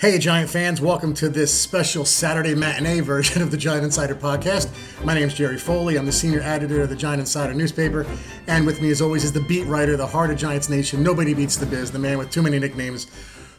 [0.00, 4.70] Hey, Giant fans, welcome to this special Saturday matinee version of the Giant Insider podcast.
[5.04, 5.98] My name is Jerry Foley.
[5.98, 8.06] I'm the senior editor of the Giant Insider newspaper.
[8.46, 11.02] And with me, as always, is the beat writer, the heart of Giants Nation.
[11.02, 13.08] Nobody beats the biz, the man with too many nicknames,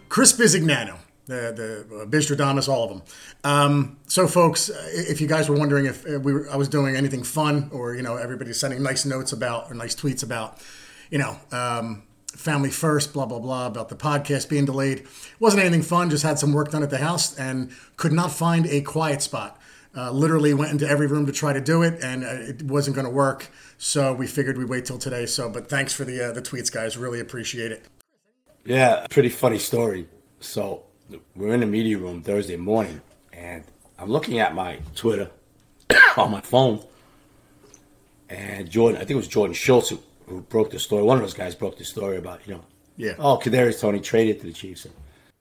[0.07, 0.99] Chris Bizignano.
[1.25, 3.01] The, the uh, Bizstradamus, all of them.
[3.43, 6.95] Um, so, folks, if you guys were wondering if uh, we were, I was doing
[6.95, 10.57] anything fun, or you know, everybody's sending nice notes about or nice tweets about,
[11.11, 12.03] you know, um,
[12.39, 15.05] family first, blah, blah, blah, about the podcast being delayed.
[15.39, 18.65] Wasn't anything fun, just had some work done at the house and could not find
[18.67, 19.59] a quiet spot.
[19.95, 22.95] Uh, literally went into every room to try to do it, and uh, it wasn't
[22.95, 23.49] going to work.
[23.77, 25.25] So we figured we'd wait till today.
[25.25, 26.95] So, but thanks for the uh, the tweets, guys.
[26.95, 27.85] Really appreciate it.
[28.65, 30.07] Yeah, pretty funny story.
[30.39, 30.83] So
[31.35, 33.01] we're in the media room Thursday morning,
[33.33, 33.63] and
[33.97, 35.31] I'm looking at my Twitter
[36.17, 36.83] on my phone,
[38.29, 41.03] and Jordan, I think it was Jordan Schultz who who broke the story.
[41.03, 42.65] One of those guys broke the story about you know,
[42.97, 43.13] yeah.
[43.19, 44.93] Oh, Kadarius Toney traded to the Chiefs, and,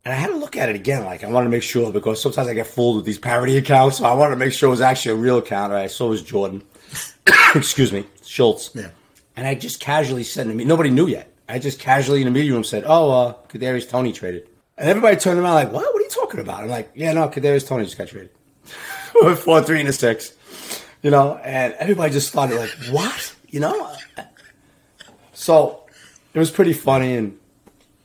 [0.04, 1.04] and I had to look at it again.
[1.04, 3.98] Like I wanted to make sure because sometimes I get fooled with these parody accounts,
[3.98, 5.72] so I wanted to make sure it was actually a real account.
[5.72, 5.90] Right?
[5.90, 6.62] So was Jordan.
[7.54, 8.70] Excuse me, Schultz.
[8.74, 8.90] Yeah.
[9.36, 11.32] And I just casually said to me, nobody knew yet.
[11.48, 15.16] I just casually in the media room said, "Oh, uh, Kadarius Toney traded," and everybody
[15.16, 15.84] turned around like, "What?
[15.84, 18.30] What are you talking about?" I'm like, "Yeah, no, Kadarius Toney just got traded."
[19.38, 20.34] Four, three, and a six,
[21.02, 23.96] you know, and everybody just started like, "What?" You know,
[25.38, 25.84] so
[26.34, 27.38] it was pretty funny and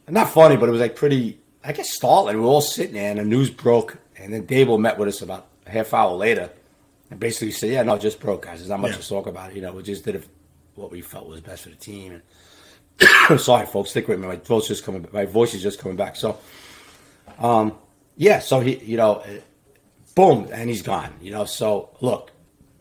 [0.08, 2.36] not funny, but it was like pretty, I guess, startling.
[2.38, 3.98] We were all sitting there and the news broke.
[4.16, 6.52] And then Daboll met with us about a half hour later
[7.10, 8.60] and basically said, Yeah, no, it just broke, guys.
[8.60, 8.98] There's not much yeah.
[8.98, 9.56] to talk about.
[9.56, 10.24] You know, we just did
[10.76, 12.22] what we felt was best for the team.
[13.30, 14.28] And sorry, folks, stick with me.
[14.28, 15.08] My voice just coming.
[15.12, 16.16] My voice is just coming back.
[16.16, 16.38] So,
[17.40, 17.74] um,
[18.16, 18.40] yeah.
[18.40, 19.24] So he, you know,
[20.14, 21.16] boom, and he's gone.
[21.20, 21.46] You know.
[21.46, 22.32] So look,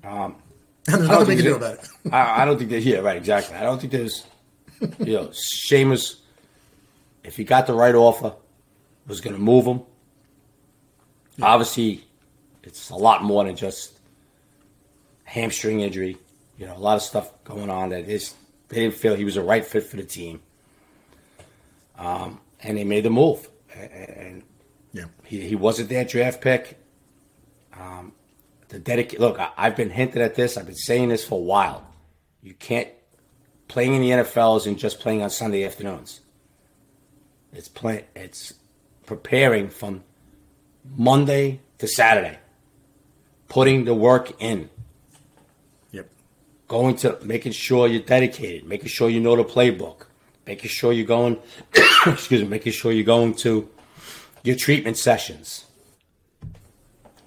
[0.04, 0.36] um,
[0.84, 1.88] there's nothing we can do about it.
[2.12, 2.82] I, I, don't think that.
[2.82, 3.16] Yeah, right.
[3.16, 3.56] Exactly.
[3.56, 4.26] I don't think there's
[4.98, 6.16] you know, Seamus,
[7.24, 8.34] if he got the right offer,
[9.06, 9.82] was going to move him.
[11.36, 11.46] Yeah.
[11.46, 12.04] Obviously,
[12.62, 13.98] it's a lot more than just
[15.24, 16.16] hamstring injury.
[16.58, 18.34] You know, a lot of stuff going on that is
[18.68, 20.40] they didn't feel he was a right fit for the team.
[21.98, 23.48] Um, and they made the move.
[23.74, 24.42] And
[24.92, 25.06] yeah.
[25.24, 26.78] he, he wasn't their draft pick.
[27.78, 28.12] Um,
[28.68, 30.56] the dedic- look, I, I've been hinted at this.
[30.56, 31.86] I've been saying this for a while.
[32.42, 32.88] You can't
[33.72, 36.20] playing in the NFL isn't just playing on Sunday afternoons.
[37.54, 38.52] It's play, It's
[39.06, 40.04] preparing from
[40.94, 42.38] Monday to Saturday,
[43.48, 44.68] putting the work in.
[45.90, 46.10] Yep.
[46.68, 50.04] Going to making sure you're dedicated, making sure you know the playbook,
[50.46, 51.38] making sure you're going.
[52.06, 53.70] excuse me, making sure you're going to
[54.42, 55.64] your treatment sessions,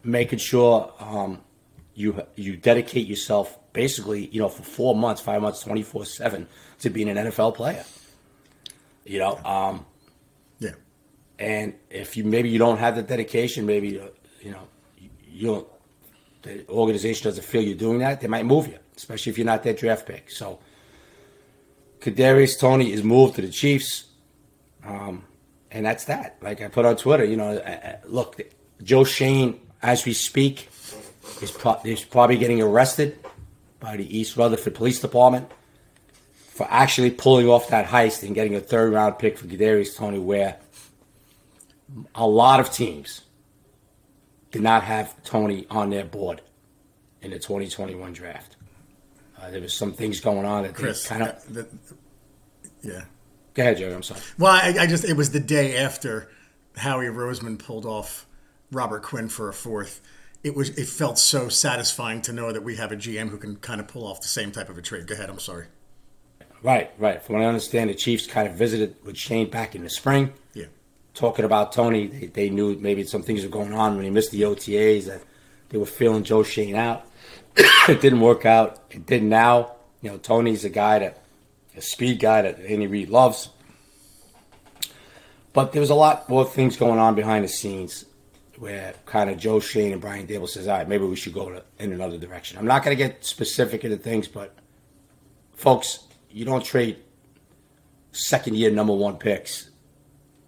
[0.04, 1.42] making sure um,
[1.96, 6.48] you you dedicate yourself basically, you know, for four months, five months, 24 7
[6.80, 7.84] to being an NFL player.
[9.04, 9.86] You know, um,
[10.60, 10.72] yeah.
[11.38, 14.06] And if you maybe you don't have the dedication, maybe, uh,
[14.42, 15.68] you know, you, you don't,
[16.42, 19.62] the organization doesn't feel you're doing that, they might move you, especially if you're not
[19.62, 20.32] their draft pick.
[20.32, 20.60] So,
[22.00, 24.06] Kadarius Toney is moved to the Chiefs.
[24.84, 25.26] Um,
[25.70, 26.38] and that's that.
[26.42, 28.40] Like I put on Twitter, you know, uh, uh look,
[28.82, 30.70] Joe Schoen, as we speak,
[31.42, 33.20] is, pro- is probably getting arrested
[33.86, 35.52] by the East Rutherford Police Department
[36.34, 40.18] for actually pulling off that heist and getting a third round pick for Kadarius Toney,
[40.18, 40.58] where
[42.16, 43.22] a lot of teams
[44.50, 46.42] did not have Toney on their board
[47.22, 48.56] in the 2021 draft.
[49.40, 51.54] Uh, there was some things going on that Chris, kind of.
[51.54, 51.68] The,
[52.82, 53.06] yeah.
[53.54, 53.94] Go ahead, Jerry.
[53.94, 54.22] I'm sorry.
[54.40, 56.28] Well, I, I, just it was the day after
[56.76, 58.26] Howie Roseman pulled off
[58.72, 60.02] Robert Quinn for a fourth
[60.46, 63.56] it was it felt so satisfying to know that we have a GM who can
[63.56, 65.08] kind of pull off the same type of a trade.
[65.08, 65.66] Go ahead, I'm sorry.
[66.62, 67.22] Right, right.
[67.22, 70.34] From what I understand, the Chiefs kind of visited with Schoen back in the spring.
[70.54, 70.66] Yeah.
[71.16, 74.32] Talking about Toney, they, they knew maybe some things were going on when he missed
[74.32, 75.24] the OTAs that
[75.70, 77.08] they were feeling Joe Schoen out.
[77.58, 78.80] it didn't work out.
[78.92, 79.72] It did now.
[80.02, 81.24] You know, Toney's a guy that
[81.76, 83.50] a speed guy that Andy Reid loves.
[85.54, 88.06] But there was a lot more things going on behind the scenes
[88.58, 91.50] where kind of Joe Schoen and Brian Daboll says, all right, maybe we should go
[91.50, 92.58] to, in another direction.
[92.58, 94.56] I'm not going to get specific into things, but
[95.54, 96.00] folks,
[96.30, 96.98] you don't trade
[98.12, 99.70] second year number one picks,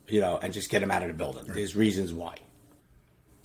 [0.08, 1.46] you know, and just get them out of the building.
[1.46, 1.56] Right.
[1.56, 2.36] There's reasons why.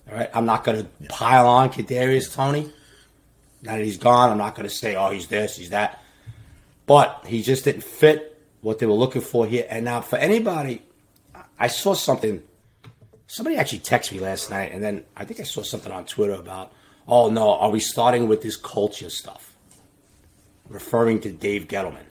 [0.09, 1.07] All right, I'm not going to yeah.
[1.09, 2.71] pile on Kadarius Toney.
[3.61, 6.01] Now that he's gone, I'm not going to say, oh, he's this, he's that.
[6.85, 9.65] But he just didn't fit what they were looking for here.
[9.69, 10.81] And now, for anybody,
[11.57, 12.43] I saw something
[13.27, 16.33] Somebody actually texted me last night, and then I think I saw something on Twitter
[16.33, 16.71] about,
[17.07, 19.53] oh no, are we starting with this culture stuff?
[20.69, 22.05] Referring to Dave Gettleman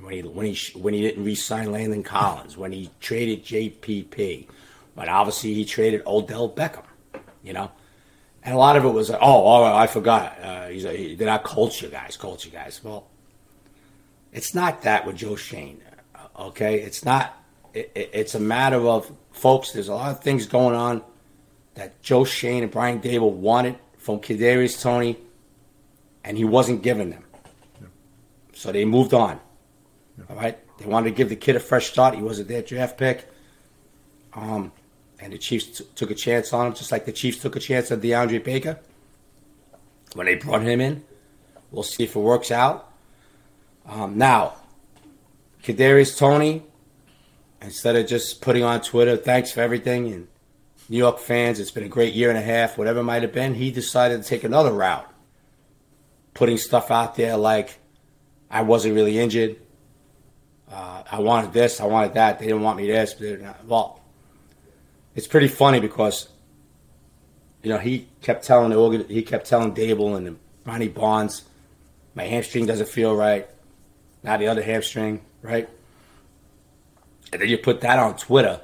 [0.00, 4.46] when he when he when he didn't re-sign Landon Collins, when he traded JPP,
[4.94, 6.84] But obviously, he traded Odell Beckham,
[7.42, 7.70] you know?
[8.42, 10.38] And a lot of it was, oh, oh I forgot.
[10.42, 12.80] Uh, he's a, they're not culture guys, culture guys.
[12.82, 13.08] Well,
[14.32, 15.82] it's not that with Joe Schoen,
[16.38, 16.80] okay?
[16.80, 17.36] It's not,
[17.74, 21.02] it, it, it's a matter of, folks, there's a lot of things going on
[21.74, 25.16] that Joe Schoen and Brian Daboll wanted from Kadarius Toney,
[26.24, 27.24] and he wasn't giving them.
[28.54, 29.38] So they moved on.
[30.28, 32.16] All right, they wanted to give the kid a fresh start.
[32.16, 33.30] He wasn't their draft pick.
[34.34, 34.72] Um,
[35.20, 37.60] and the Chiefs t- took a chance on him, just like the Chiefs took a
[37.60, 38.78] chance on DeAndre Baker
[40.14, 41.04] when they brought him in.
[41.70, 42.92] We'll see if it works out.
[43.86, 44.56] Um, now,
[45.62, 46.62] Kadarius Toney,
[47.62, 50.28] instead of just putting on Twitter, thanks for everything, and
[50.88, 53.32] New York fans, it's been a great year and a half, whatever it might have
[53.32, 55.08] been, he decided to take another route,
[56.34, 57.78] putting stuff out there like,
[58.50, 59.56] I wasn't really injured.
[60.70, 62.38] Uh, I wanted this, I wanted that.
[62.38, 63.14] They didn't want me this.
[63.14, 64.00] But well,
[65.14, 66.28] it's pretty funny because,
[67.62, 71.44] you know, he kept telling the he kept telling Daboll and Ronnie Barnes,
[72.14, 73.48] my hamstring doesn't feel right.
[74.22, 75.68] Now the other hamstring, right?
[77.32, 78.60] And then you put that on Twitter.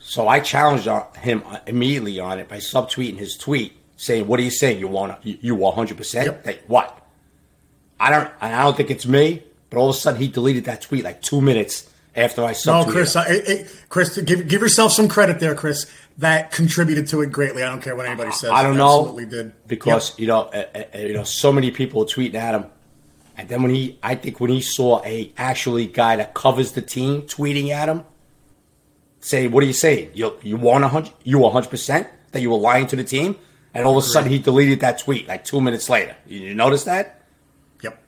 [0.00, 0.88] So I challenged
[1.18, 4.78] him immediately on it by subtweeting his tweet, saying, "What are you saying?
[4.78, 6.46] You want you 100 percent?
[6.66, 7.06] What?
[8.00, 8.30] I don't.
[8.40, 9.42] I don't think it's me.
[9.70, 12.84] But all of a sudden, he deleted that tweet like two minutes after I saw.
[12.84, 15.86] No, Chris, I, Chris, give give yourself some credit there, Chris.
[16.18, 17.62] That contributed to it greatly.
[17.62, 18.50] I don't care what anybody says.
[18.50, 19.00] I don't know.
[19.00, 20.18] Absolutely did because yep.
[20.20, 22.66] you know, uh, uh, you know, so many people tweeting at him,
[23.38, 26.82] and then when he, I think when he saw a actually guy that covers the
[26.82, 28.04] team tweeting at him,
[29.20, 30.10] say, "What are you saying?
[30.12, 31.12] You you want a hundred?
[31.22, 33.36] You hundred percent that you were lying to the team?"
[33.72, 36.16] And all of a sudden, he deleted that tweet like two minutes later.
[36.26, 37.22] You notice that?
[37.82, 38.02] Yep.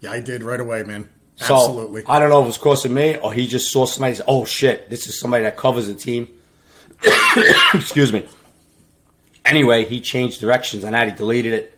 [0.00, 1.08] Yeah, I did right away, man.
[1.36, 2.02] So, Absolutely.
[2.06, 4.44] I don't know if it was costing me or he just saw somebody say, oh
[4.44, 6.28] shit, this is somebody that covers the team.
[7.74, 8.26] Excuse me.
[9.44, 11.08] Anyway, he changed directions and that.
[11.08, 11.73] He deleted it.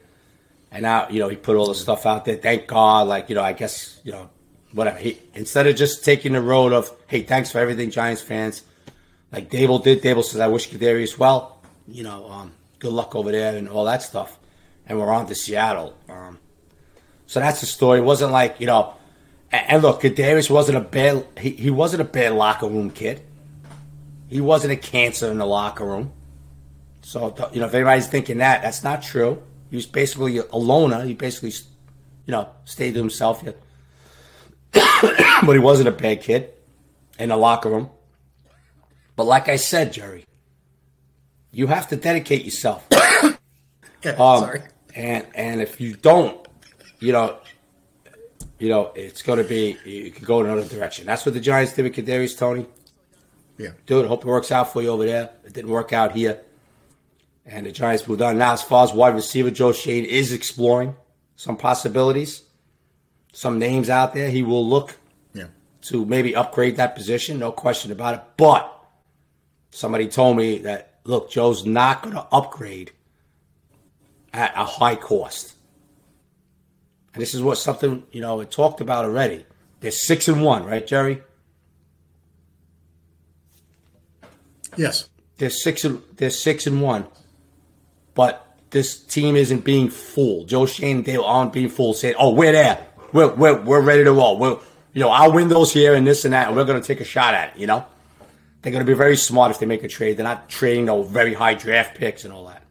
[0.70, 2.36] And now, you know, he put all the stuff out there.
[2.36, 3.08] Thank God.
[3.08, 4.30] Like, you know, I guess, you know,
[4.72, 4.98] whatever.
[4.98, 8.62] He, instead of just taking the road of, hey, thanks for everything, Giants fans.
[9.32, 10.02] Like Daboll did.
[10.02, 11.62] Daboll says, I wish Kadarius well.
[11.88, 14.38] You know, um, good luck over there and all that stuff.
[14.86, 15.96] And we're on to Seattle.
[16.08, 16.38] Um,
[17.26, 18.00] so that's the story.
[18.00, 18.94] It wasn't like, you know,
[19.52, 23.22] and look, Kadarius wasn't a bad he, he wasn't a bad locker room kid.
[24.28, 26.12] He wasn't a cancer in the locker room.
[27.02, 29.42] So you know, if anybody's thinking that, that's not true.
[29.70, 31.04] He was basically a loner.
[31.04, 31.52] He basically,
[32.26, 33.42] you know, stayed to himself.
[34.72, 36.52] but he wasn't a bad kid
[37.18, 37.90] in the locker room.
[39.16, 40.24] But like I said, Jerry,
[41.50, 42.86] you have to dedicate yourself.
[42.92, 44.62] okay, um, sorry.
[44.94, 46.46] And and if you don't,
[47.00, 47.38] you know,
[48.58, 51.06] you know, it's going to be you can go in another direction.
[51.06, 52.66] That's what the Giants did with Kadarius Toney.
[53.58, 54.06] Yeah, dude.
[54.06, 55.30] Hope it works out for you over there.
[55.44, 56.42] It didn't work out here,
[57.46, 58.38] and the Giants moved on.
[58.38, 60.96] Now, as far as wide receiver, Joe Schoen is exploring
[61.36, 62.42] some possibilities,
[63.32, 64.30] some names out there.
[64.30, 64.96] He will look
[65.32, 65.46] yeah.
[65.82, 68.22] to maybe upgrade that position, no question about it.
[68.36, 68.72] But
[69.70, 72.90] somebody told me that look, Joe's not going to upgrade
[74.32, 75.54] at a high cost.
[77.14, 79.46] And this is what something, you know, we talked about already.
[79.80, 81.22] They're six and one, right, Jerry?
[84.76, 85.08] Yes.
[85.38, 87.06] They're six and they're six and one.
[88.16, 90.48] But this team isn't being fooled.
[90.48, 92.84] Joe Schoen they aren't being fooled saying, Oh, we're there.
[93.12, 94.36] We're we're, we're ready to roll.
[94.40, 94.58] We're
[94.92, 97.04] you know, I'll win those here and this and that, and we're gonna take a
[97.04, 97.86] shot at it, you know?
[98.62, 100.16] They're gonna be very smart if they make a trade.
[100.16, 102.62] They're not trading those very high draft picks and all that.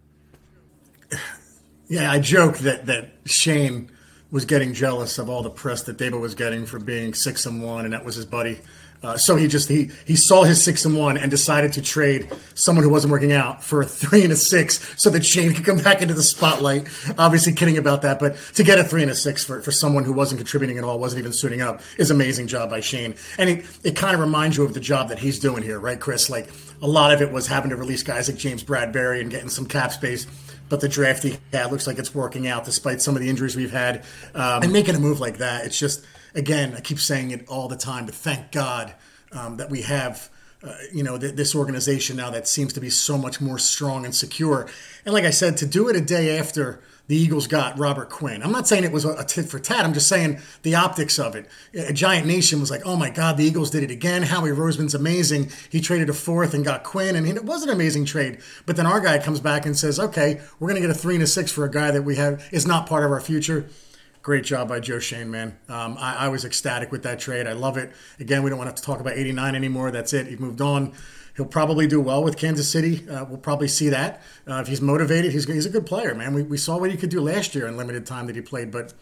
[1.88, 3.92] Yeah, I joke that that Schoen
[4.32, 7.62] was getting jealous of all the press that Daboll was getting for being six and
[7.62, 8.60] one, and that was his buddy.
[9.04, 12.32] Uh, so he just he he saw his six and one and decided to trade
[12.56, 15.66] someone who wasn't working out for a three and a six, so that Schoen could
[15.66, 16.88] come back into the spotlight.
[17.18, 20.04] Obviously, kidding about that, but to get a three and a six for, for someone
[20.04, 23.16] who wasn't contributing at all, wasn't even suiting up, is amazing job by Schoen.
[23.38, 26.00] And it it kind of reminds you of the job that he's doing here, right,
[26.00, 26.30] Chris?
[26.30, 26.50] Like
[26.82, 29.66] a lot of it was having to release guys like James Bradberry and getting some
[29.66, 30.28] cap space
[30.70, 33.56] but the draft he had looks like it's working out despite some of the injuries
[33.56, 34.04] we've had.
[34.34, 36.04] Um, and making a move like that, it's just,
[36.36, 38.94] again, I keep saying it all the time, but thank God
[39.32, 40.30] um, that we have.
[40.64, 44.04] Uh, you know th- this organization now that seems to be so much more strong
[44.04, 44.68] and secure
[45.04, 48.42] and like i said to do it a day after the Eagles got Robert Quinn.
[48.42, 49.86] I'm not saying it was a tit for tat.
[49.86, 51.48] I'm just saying the optics of it.
[51.76, 54.24] A Giant Nation was like, oh my God, the Eagles did it again.
[54.24, 55.52] Howie Roseman's amazing.
[55.70, 58.40] He traded a fourth and got Quinn, and it was an amazing trade.
[58.66, 61.16] But then our guy comes back and says, okay, we're going to get a three
[61.16, 63.68] and a six for a guy that we have is not part of our future.
[64.26, 65.56] Great job by Joe Schoen, man.
[65.70, 67.46] Um, I, I was ecstatic with that trade.
[67.46, 67.92] I love it.
[68.20, 69.92] Again, we don't want to, talk about 89 anymore.
[69.92, 70.26] That's it.
[70.26, 70.94] He moved on
[71.36, 73.08] He'll probably do well with Kansas City.
[73.10, 74.22] Uh, we'll probably see that.
[74.48, 76.34] Uh, if he's motivated, he's, he's a good player, man.
[76.34, 78.72] We, we saw what he could do last year in limited time that he played,
[78.72, 78.94] but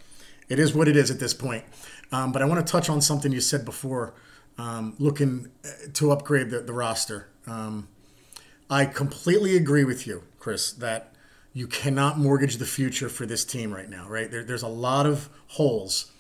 [0.50, 1.64] it is what it is at this point.
[2.12, 4.16] Um, but I want to touch on something you said before,
[4.58, 7.28] um, looking uh, to upgrade the, the roster.
[7.46, 7.88] Um,
[8.68, 11.13] I completely agree with you, Chris, that
[11.54, 14.30] you cannot mortgage the future for this team right now, right?
[14.30, 16.12] There, there's a lot of holes.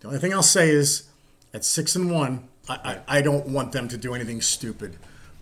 [0.00, 1.08] The only thing I'll say is
[1.52, 2.74] at six and one, I,
[3.08, 4.96] I, I don't want them to do anything stupid.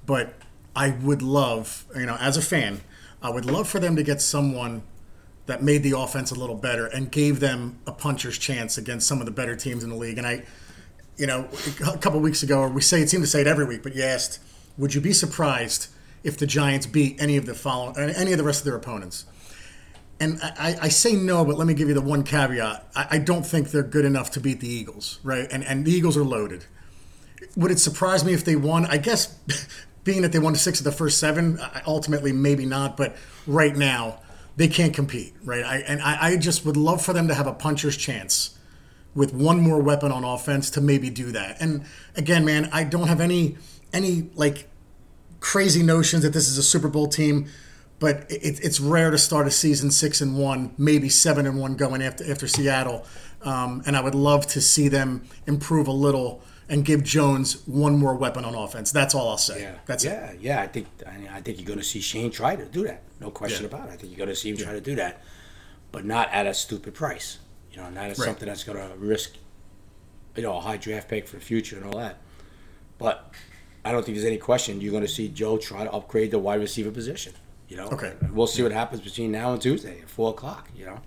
[0.06, 0.34] But
[0.74, 2.80] I would love, you know, as a fan,
[3.22, 4.82] I would love for them to get someone
[5.46, 9.20] that made the offense a little better and gave them a puncher's chance against some
[9.20, 10.16] of the better teams in the league.
[10.16, 10.44] And I,
[11.18, 11.48] you know,
[11.86, 13.94] a couple weeks ago, or we say it seemed to say it every week, but
[13.94, 14.40] you asked,
[14.78, 15.88] would you be surprised
[16.22, 19.26] if the Giants beat any of the following, any of the rest of their opponents?
[20.20, 22.88] And I, I say no, but let me give you the one caveat.
[22.94, 25.48] I, I don't think they're good enough to beat the Eagles, right?
[25.50, 26.64] And and the Eagles are loaded.
[27.56, 28.86] Would it surprise me if they won?
[28.86, 29.36] I guess
[30.04, 33.16] being that they won six of the first seven, ultimately maybe not, but
[33.46, 34.20] right now
[34.56, 35.64] they can't compete, right?
[35.64, 38.56] I, and I, I, just would love for them to have a puncher's chance
[39.14, 41.60] with one more weapon on offense to maybe do that.
[41.60, 41.84] And
[42.16, 43.56] again, man, I don't have any
[43.92, 44.68] any like
[45.40, 47.46] crazy notions that this is a Super Bowl team,
[47.98, 51.76] but it, it's rare to start a season six and one, maybe seven and one
[51.76, 53.06] going after after Seattle.
[53.42, 57.98] Um, and I would love to see them improve a little and give Jones one
[57.98, 58.90] more weapon on offense.
[58.90, 59.62] That's all I'll say.
[59.62, 60.40] Yeah, that's yeah, it.
[60.40, 60.62] yeah.
[60.62, 63.02] I think I, mean, I think you're going to see Schoen try to do that.
[63.20, 63.76] No question yeah.
[63.76, 63.92] about it.
[63.92, 64.64] I think you're going to see him yeah.
[64.64, 65.22] try to do that,
[65.92, 67.38] but not at a stupid price.
[67.70, 68.26] You know, not at right.
[68.26, 69.34] something that's going to risk,
[70.36, 72.18] you know, a high draft pick for the future and all that.
[72.98, 73.30] But
[73.84, 76.38] I don't think there's any question you're going to see Joe try to upgrade the
[76.38, 77.34] wide receiver position.
[77.68, 78.14] You know, okay.
[78.32, 80.68] We'll see what happens between now and Tuesday at four o'clock.
[80.76, 81.00] You know,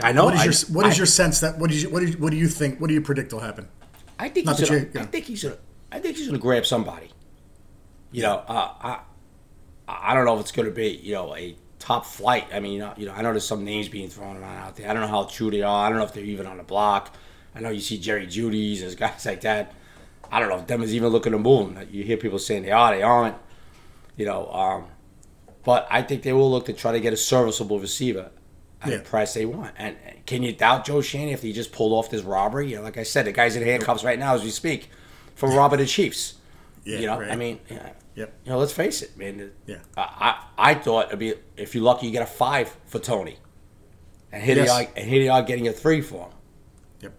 [0.00, 0.24] I know.
[0.24, 2.48] What is your What is your sense that what you, what, is, what do you
[2.48, 2.80] think?
[2.80, 3.68] What do you predict will happen?
[4.18, 5.02] I think Not he's gonna, yeah.
[5.02, 5.58] I think he's gonna.
[5.92, 7.10] I think he's gonna grab somebody.
[8.12, 9.00] You know, uh, I
[9.88, 12.46] I don't know if it's gonna be you know a top flight.
[12.52, 14.76] I mean, you know, you know, I know there's some names being thrown around out
[14.76, 14.88] there.
[14.88, 15.86] I don't know how true they are.
[15.86, 17.14] I don't know if they're even on the block.
[17.54, 19.72] I know you see Jerry Jeudy's there's guys like that.
[20.30, 21.88] I don't know if them is even looking to move them.
[21.90, 23.36] You hear people saying they are, they aren't.
[24.16, 24.86] You know, um,
[25.66, 28.30] but I think they will look to try to get a serviceable receiver
[28.80, 28.98] at yeah.
[28.98, 29.74] the price they want.
[29.76, 32.70] And can you doubt Joe Schoen if he just pulled off this robbery?
[32.70, 34.90] You know, like I said, the guy's in handcuffs right now as we speak
[35.34, 36.34] for robbing the Chiefs.
[36.84, 37.32] Yeah, you know, right.
[37.32, 38.32] I mean, yeah, yep.
[38.44, 39.50] you know, let's face it, man.
[39.66, 43.00] Yeah, I, I, I thought it'd be if you're lucky, you get a five for
[43.00, 43.38] Toney,
[44.30, 44.68] and here yes.
[44.68, 46.32] they are, and here they are getting a three for him.
[47.00, 47.12] Yep,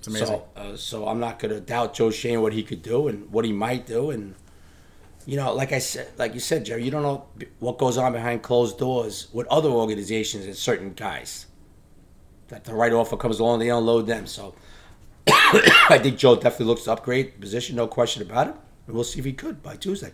[0.00, 0.26] it's amazing.
[0.26, 3.30] So, uh, so I'm not going to doubt Joe Schoen what he could do and
[3.30, 4.34] what he might do, and
[5.26, 7.26] you know, like I said, like you said, Jerry, you don't know
[7.58, 11.46] what goes on behind closed doors with other organizations and certain guys.
[12.48, 14.26] That the right offer comes along, they unload them.
[14.26, 14.54] So
[15.28, 18.54] I think Joe definitely looks to upgrade position, no question about it.
[18.86, 20.12] And we'll see if he could by Tuesday.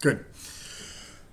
[0.00, 0.24] Good.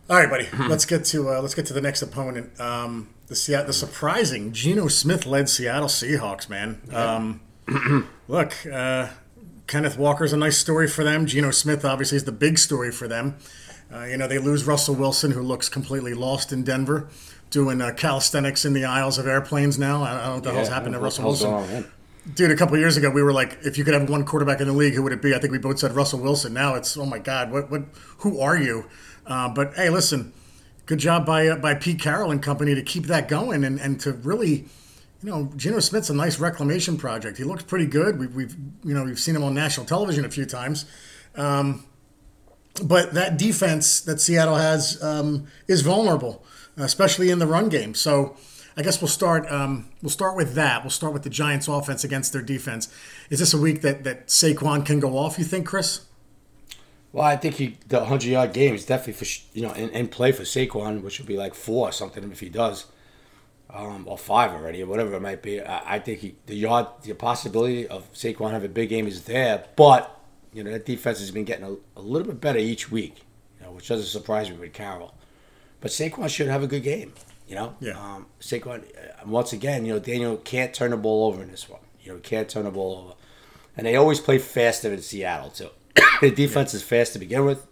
[0.09, 0.47] All right, buddy.
[0.69, 2.59] let's get to uh, let's get to the next opponent.
[2.59, 6.49] Um, the Seattle, the surprising Geno Smith led Seattle Seahawks.
[6.49, 7.41] Man, um,
[8.27, 9.09] look, uh,
[9.67, 11.25] Kenneth Walker's a nice story for them.
[11.25, 13.35] Geno Smith obviously is the big story for them.
[13.93, 17.07] Uh, you know, they lose Russell Wilson, who looks completely lost in Denver,
[17.49, 20.03] doing uh, calisthenics in the aisles of airplanes now.
[20.03, 21.85] I don't know what the yeah, hell's happened to Russell Wilson.
[22.35, 24.67] Dude, a couple years ago, we were like, if you could have one quarterback in
[24.67, 25.35] the league, who would it be?
[25.35, 26.53] I think we both said Russell Wilson.
[26.53, 27.83] Now it's, oh my God, what, what,
[28.19, 28.85] who are you?
[29.27, 30.33] Uh, but hey, listen,
[30.85, 33.99] good job by uh, by Pete Carroll and company to keep that going and, and
[34.01, 34.65] to really
[35.23, 37.37] you know, Geno Smith's a nice reclamation project.
[37.37, 38.19] He looks pretty good.
[38.19, 40.85] We've, we've you know, we've seen him on national television a few times.
[41.35, 41.85] Um,
[42.83, 46.43] but that defense that Seattle has um, is vulnerable,
[46.75, 47.93] especially in the run game.
[47.93, 48.35] So
[48.75, 49.49] I guess we'll start.
[49.49, 50.83] Um, we'll start with that.
[50.83, 52.93] We'll start with the Giants' offense against their defense.
[53.29, 55.39] Is this a week that that Saquon can go off?
[55.39, 56.01] You think, Chris?
[57.13, 60.09] Well, I think he the hundred yard game is definitely for you know in, in
[60.09, 62.87] play for Saquon, which would be like four or something if he does
[63.73, 65.61] um, or five already, or whatever it might be.
[65.61, 69.23] I, I think he, the yard, the possibility of Saquon having a big game is
[69.23, 70.19] there, but
[70.53, 73.23] you know that defense has been getting a, a little bit better each week,
[73.59, 75.15] you know, which doesn't surprise me with Carroll.
[75.81, 77.13] But Saquon should have a good game,
[77.47, 77.75] you know.
[77.79, 77.99] Yeah.
[77.99, 81.67] Um, Saquon, uh, once again, you know, Daniel can't turn the ball over in this
[81.67, 81.81] one.
[82.01, 83.13] You know, can't turn the ball over,
[83.75, 85.69] and they always play faster in Seattle too.
[86.21, 86.77] the defense yeah.
[86.77, 87.65] is fast to begin with.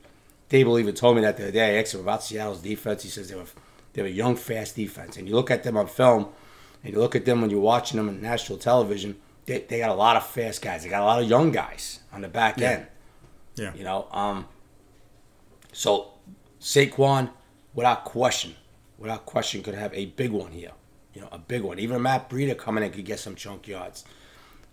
[0.50, 1.77] Daboll even told me that the other day.
[1.77, 3.03] I asked him about Seattle's defense.
[3.03, 3.46] He says they were
[3.94, 5.18] they're a young, fast defense.
[5.18, 6.30] And you look at them on film,
[6.84, 9.90] and you look at them when you're watching them on national television, they, they got
[9.90, 10.84] a lot of fast guys.
[10.84, 12.70] They got a lot of young guys on the back yeah.
[12.70, 12.88] end.
[13.56, 13.74] Yeah.
[13.76, 14.48] You know, um,
[15.74, 16.14] so
[16.60, 17.30] Saquon,
[17.74, 18.56] without question,
[18.98, 20.72] without question, could have a big one here.
[21.14, 21.80] You know, a big one.
[21.80, 24.06] Even Matt Breida coming in could get some chunk yards.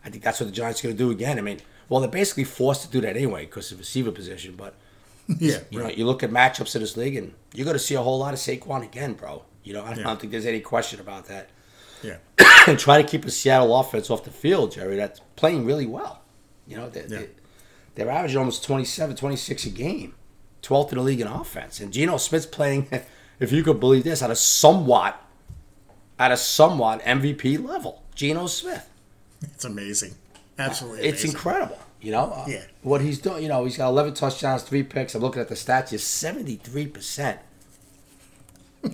[0.05, 1.39] I think that's what the Giants are going to do again.
[1.39, 4.75] I mean, well, they're basically forced to do that anyway because of receiver position, but
[5.39, 7.95] Yeah, You know, you look at matchups in this league, and you're going to see
[7.95, 9.45] a whole lot of Saquon again, bro.
[9.63, 10.15] You know, I don't Yeah.
[10.17, 11.51] think there's any question about that.
[12.03, 12.17] Yeah.
[12.67, 14.97] and try to keep a Seattle offense off the field, Jerry.
[14.97, 16.23] That's playing really well.
[16.67, 17.07] You know, they, Yeah.
[17.19, 17.29] they,
[17.95, 20.15] they're averaging almost 27, 26 a game,
[20.63, 21.81] 12th in the league in offense.
[21.81, 22.89] And Geno Smith's playing,
[23.41, 25.23] if you could believe this, at a somewhat,
[26.19, 28.03] at a somewhat MVP level.
[28.15, 28.89] Geno Smith.
[29.43, 30.15] It's amazing.
[30.59, 31.07] Uh, Absolutely.
[31.07, 31.79] It's incredible.
[32.01, 32.63] You know, uh, Yeah.
[32.83, 33.43] what he's doing.
[33.43, 35.15] You know, he's got 11 touchdowns, three picks.
[35.15, 35.89] I'm looking at the stats.
[35.91, 37.41] He's 73 percent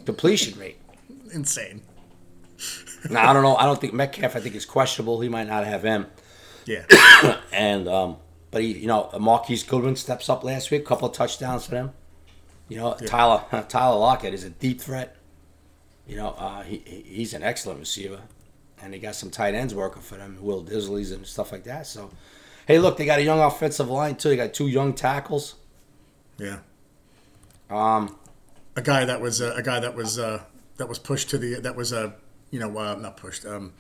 [0.05, 0.79] completion rate.
[1.33, 1.83] Insane.
[3.11, 3.57] Now I don't know.
[3.57, 4.37] I don't think Metcalf.
[4.37, 5.21] I think is questionable.
[5.21, 6.07] He might not have him.
[6.67, 6.85] Yeah.
[7.53, 8.17] And um,
[8.51, 10.85] but he, you know, Marquise Goodwin steps up last week.
[10.87, 11.93] couple of touchdowns for them.
[12.69, 15.17] You know, Tyler Tyler Lockett is a deep threat.
[16.07, 18.21] You know, uh, he he- he's an excellent receiver,
[18.83, 21.87] and he got some tight ends working for them, Will Dissly's and stuff like that.
[21.87, 22.11] So,
[22.67, 24.31] hey, look, they got a young offensive line too.
[24.31, 25.55] They got two young tackles.
[26.39, 26.59] Yeah.
[27.71, 28.17] Um,
[28.77, 30.43] A guy that was uh, a guy that was uh,
[30.77, 32.13] that was pushed to the that was uh,
[32.51, 33.73] you know uh, not pushed um,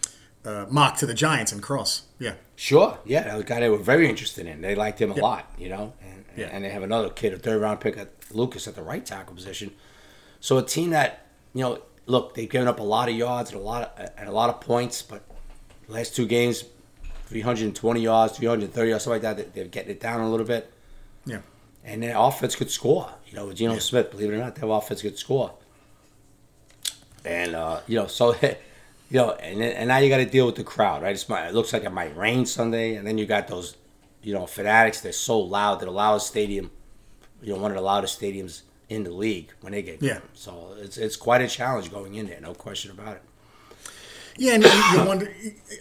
[0.45, 2.03] uh, mocked to the Giants and Cross.
[2.19, 2.35] Yeah.
[2.57, 4.61] Sure, yeah, that was a guy they were very interested in.
[4.61, 5.23] They liked him a Yeah.
[5.23, 6.47] lot, you know, and Yeah.
[6.53, 9.35] and they have another kid, a third round pick at Lucas at the right tackle
[9.35, 9.73] position.
[10.41, 13.61] So a team that you know, look, they've given up a lot of yards and
[13.61, 15.23] a lot of and a lot of points, but
[15.89, 16.65] last two games,
[17.27, 19.53] three hundred and twenty yards, three hundred and thirty yards, something like that.
[19.55, 20.71] they- They're getting it down a little bit,
[21.27, 21.41] Yeah.
[21.85, 23.11] and their offense could score.
[23.27, 23.79] You know, with Geno Yeah.
[23.81, 25.53] Smith, believe it or not, their offense could score.
[27.25, 28.55] And uh, you know, so you
[29.11, 31.13] know, and and now you got to deal with the crowd, right?
[31.15, 33.77] It's my, it looks like it might rain Sunday, and then you got those,
[34.23, 35.01] you know, fanatics.
[35.01, 35.81] They're so loud.
[35.81, 36.71] They're the loudest stadium,
[37.43, 40.21] you know, one of the loudest stadiums in the league when they get Yeah.
[40.35, 43.23] So it's it's quite a challenge going in there, no question about it.
[44.37, 45.33] Yeah, and you, you wonder.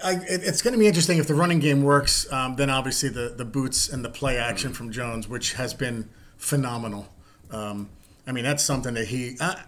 [0.03, 2.31] I, it- it's going to be interesting if the running game works.
[2.31, 6.09] Um, then obviously the the boots and the play action from Jones, which has been
[6.37, 7.07] phenomenal.
[7.51, 7.89] Um,
[8.27, 9.37] I mean, that's something that he.
[9.41, 9.63] I,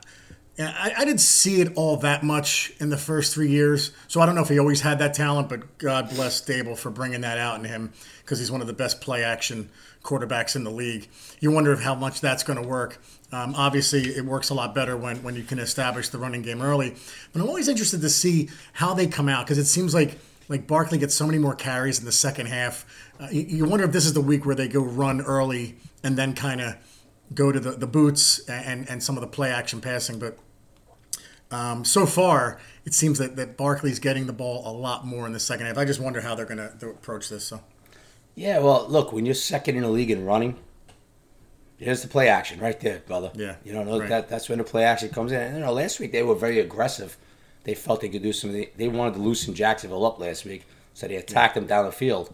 [0.57, 4.25] I, I didn't see it all that much in the first three years, so I
[4.25, 5.49] don't know if he always had that talent.
[5.49, 7.91] But God bless Daboll for bringing that out in him
[8.21, 9.69] because he's one of the best play action
[10.03, 11.09] quarterbacks in the league.
[11.39, 13.01] You wonder how much that's going to work.
[13.31, 16.61] Um, obviously, it works a lot better when, when you can establish the running game
[16.61, 16.95] early.
[17.33, 20.67] But I'm always interested to see how they come out because it seems like like
[20.67, 22.85] Barkley gets so many more carries in the second half.
[23.19, 26.15] Uh, you, you wonder if this is the week where they go run early and
[26.15, 26.75] then kind of
[27.33, 30.19] go to the, the boots and, and some of the play action passing.
[30.19, 30.37] But
[31.51, 35.33] um, so far, it seems that, that Barkley's getting the ball a lot more in
[35.33, 35.77] the second half.
[35.77, 37.45] I just wonder how they're going to approach this.
[37.45, 37.61] So
[38.35, 40.57] Yeah, well, look, when you're second in the league in running,
[41.79, 43.31] there's the play action right there, brother.
[43.35, 44.07] Yeah, you know right.
[44.07, 45.41] that that's when the play action comes in.
[45.41, 47.17] And, you know, last week they were very aggressive.
[47.63, 48.59] They felt they could do something.
[48.59, 51.91] They, they wanted to loosen Jacksonville up last week, so they attacked them down the
[51.91, 52.33] field.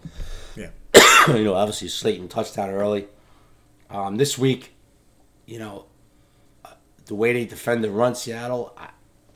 [0.56, 0.70] yeah,
[1.28, 3.08] you know, obviously Slayton touchdown early.
[3.90, 4.74] Um, this week,
[5.46, 5.86] you know,
[6.66, 6.70] uh,
[7.06, 8.90] the way they defend the run, Seattle, I,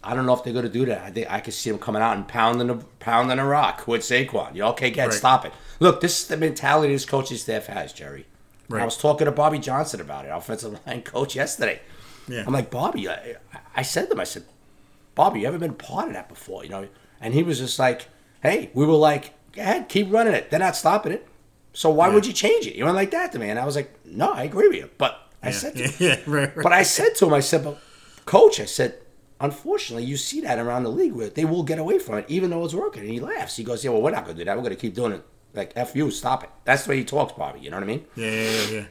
[0.04, 1.02] I don't know if they're going to do that.
[1.04, 4.02] I think I could see them coming out and pounding a pounding a rock with
[4.02, 4.56] Saquon.
[4.56, 5.13] You okay, get Right.
[5.13, 5.54] stop it.
[5.80, 8.26] Look, this is the mentality this coaching staff has, Jerry.
[8.70, 8.82] Right.
[8.82, 11.82] I was talking to Bobby Johnson about it, offensive line coach, yesterday.
[12.28, 12.44] Yeah.
[12.46, 13.36] I'm like, Bobby, I,
[13.76, 14.44] I said to him, I said,
[15.15, 16.63] Bobby, you ever been part of that before?
[16.63, 16.88] You know,
[17.22, 18.08] and he was just like,
[18.41, 20.50] hey, we were like, go ahead, keep running it.
[20.50, 21.28] They're not stopping it.
[21.74, 22.76] So why would you change it?
[22.76, 24.89] You went like that to me, and I was like, no, I agree with you.
[24.98, 26.64] But I said, to yeah, him, yeah, right, right.
[26.64, 27.80] but I said to him, I said, but
[28.26, 28.98] coach, I said,
[29.40, 32.50] unfortunately, you see that around the league where they will get away from it, even
[32.50, 33.04] though it's working.
[33.04, 33.56] And he laughs.
[33.56, 34.56] He goes, yeah, well, we're not going to do that.
[34.56, 35.24] We're going to keep doing it.
[35.54, 36.50] Like, F you, stop it.
[36.66, 37.62] That's the way he talks, Bobby.
[37.62, 38.06] You know what I mean?
[38.16, 38.86] yeah, yeah, yeah, yeah.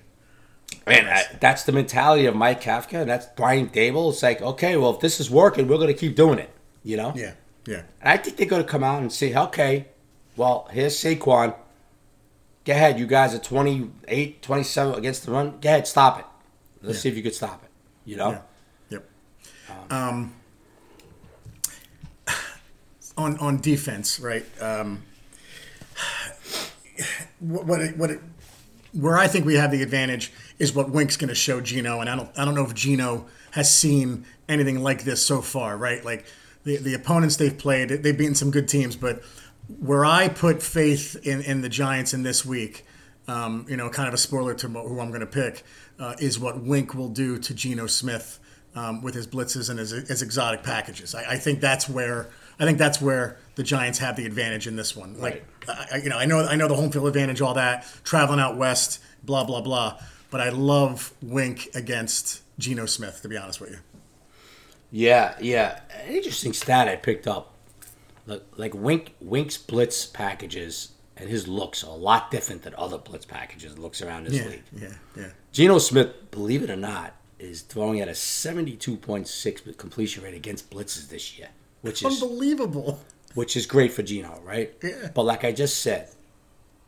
[0.87, 3.03] Man, I, that's the mentality of Mike Kafka.
[3.03, 4.11] And that's Brian Daboll.
[4.11, 6.51] It's like, okay, well, if this is working, we're going to keep doing it.
[6.83, 7.13] You know?
[7.15, 7.35] Yeah,
[7.67, 7.83] yeah.
[8.01, 9.89] And I think they're going to come out and say, okay,
[10.37, 11.55] well, here's Saquon.
[12.65, 12.99] Go ahead.
[12.99, 15.59] You guys are 28, 27 against the run.
[15.61, 16.25] Go ahead, stop it.
[16.85, 17.03] Let's Yeah.
[17.03, 17.71] see if you could stop it.
[18.05, 18.31] You know?
[18.31, 18.41] Yeah.
[18.91, 19.11] Yep.
[19.91, 20.35] Um,
[23.17, 24.45] on on defense, right?
[24.61, 25.03] Um,
[27.41, 28.21] what what it, what it,
[28.93, 32.09] where I think we have the advantage is what Wink's going to show Geno, and
[32.11, 36.05] I don't I don't know if Geno has seen anything like this so far, right?
[36.05, 36.27] Like
[36.65, 39.23] the the opponents they've played, they've beaten some good teams, but
[39.81, 42.85] where I put faith in in the Giants in this week.
[43.27, 45.65] Um, you know, kind of a spoiler to who I'm going to pick,
[45.99, 48.41] uh, is what Wink will do to Geno Smith
[48.75, 51.15] um, with his blitzes and his, his exotic packages.
[51.15, 52.29] I, I think that's where
[52.59, 55.19] I think that's where the Giants have the advantage in this one.
[55.21, 58.41] Like, I, you know, I know I know the home field advantage, all that traveling
[58.41, 59.99] out west, blah blah blah.
[60.31, 63.23] But I love Wink against Geno Smith.
[63.23, 63.79] To be honest with you,
[64.91, 65.81] Yeah, yeah.
[66.05, 67.53] An interesting stat I picked up.
[68.27, 72.99] Like, like Wink Wink's blitz packages and his looks are a lot different than other
[72.99, 74.63] blitz packages looks around this Yeah, league.
[74.77, 75.27] yeah, yeah.
[75.55, 81.09] Geno Smith, believe it or not, is throwing at a 72.6 completion rate against blitzes
[81.09, 81.49] this year,
[81.81, 82.99] which is Unbelievable.
[83.35, 84.75] which is great for Geno, right?
[84.83, 85.11] Yeah.
[85.15, 86.09] But like I just said,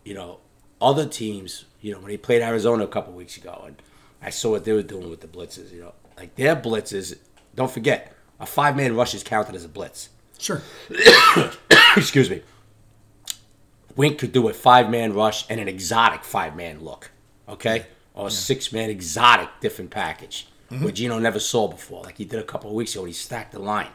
[0.04, 0.40] you know,
[0.80, 3.80] other teams, you know, when he played Arizona a couple weeks ago, and
[4.20, 7.16] I saw what they were doing with the blitzes, you know, like their blitzes.
[7.54, 10.08] Don't forget, a five man rush is counted as a blitz.
[10.40, 10.60] Sure.
[11.96, 12.42] Excuse me.
[13.94, 17.12] Wink could do a five man rush and an exotic five man look,
[17.48, 20.84] okay, or a six man exotic different package, Mm-hmm.
[20.84, 22.02] which Geno never saw before.
[22.02, 23.90] Like he did a couple of weeks ago, he stacked the line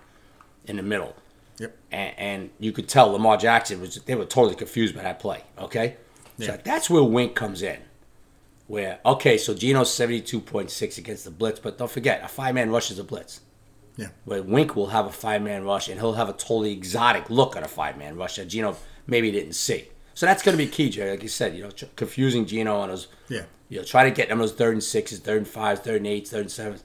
[0.65, 1.13] in the middle.
[1.59, 1.77] Yep.
[1.91, 5.43] and, and you could tell Lamar Jackson was they were totally confused by that play.
[5.59, 5.97] Okay,
[6.37, 6.47] Yeah.
[6.55, 7.79] so that's where Wink comes in.
[8.67, 12.29] Where okay, so Geno's seventy two point six against the blitz, but don't forget a
[12.29, 13.41] five man rush is a blitz.
[13.97, 14.07] Yeah.
[14.23, 17.57] Where Wink will have a five man rush and he'll have a totally exotic look
[17.57, 19.89] at a five man rush that Geno maybe didn't see.
[20.13, 21.11] So that's going to be key, Jerry.
[21.11, 23.07] Like you said, you know, confusing Geno on those.
[23.29, 23.43] Yeah.
[23.69, 26.07] You know, try to get them those third and sixes, third and fives, third and
[26.07, 26.83] eights, third and sevens,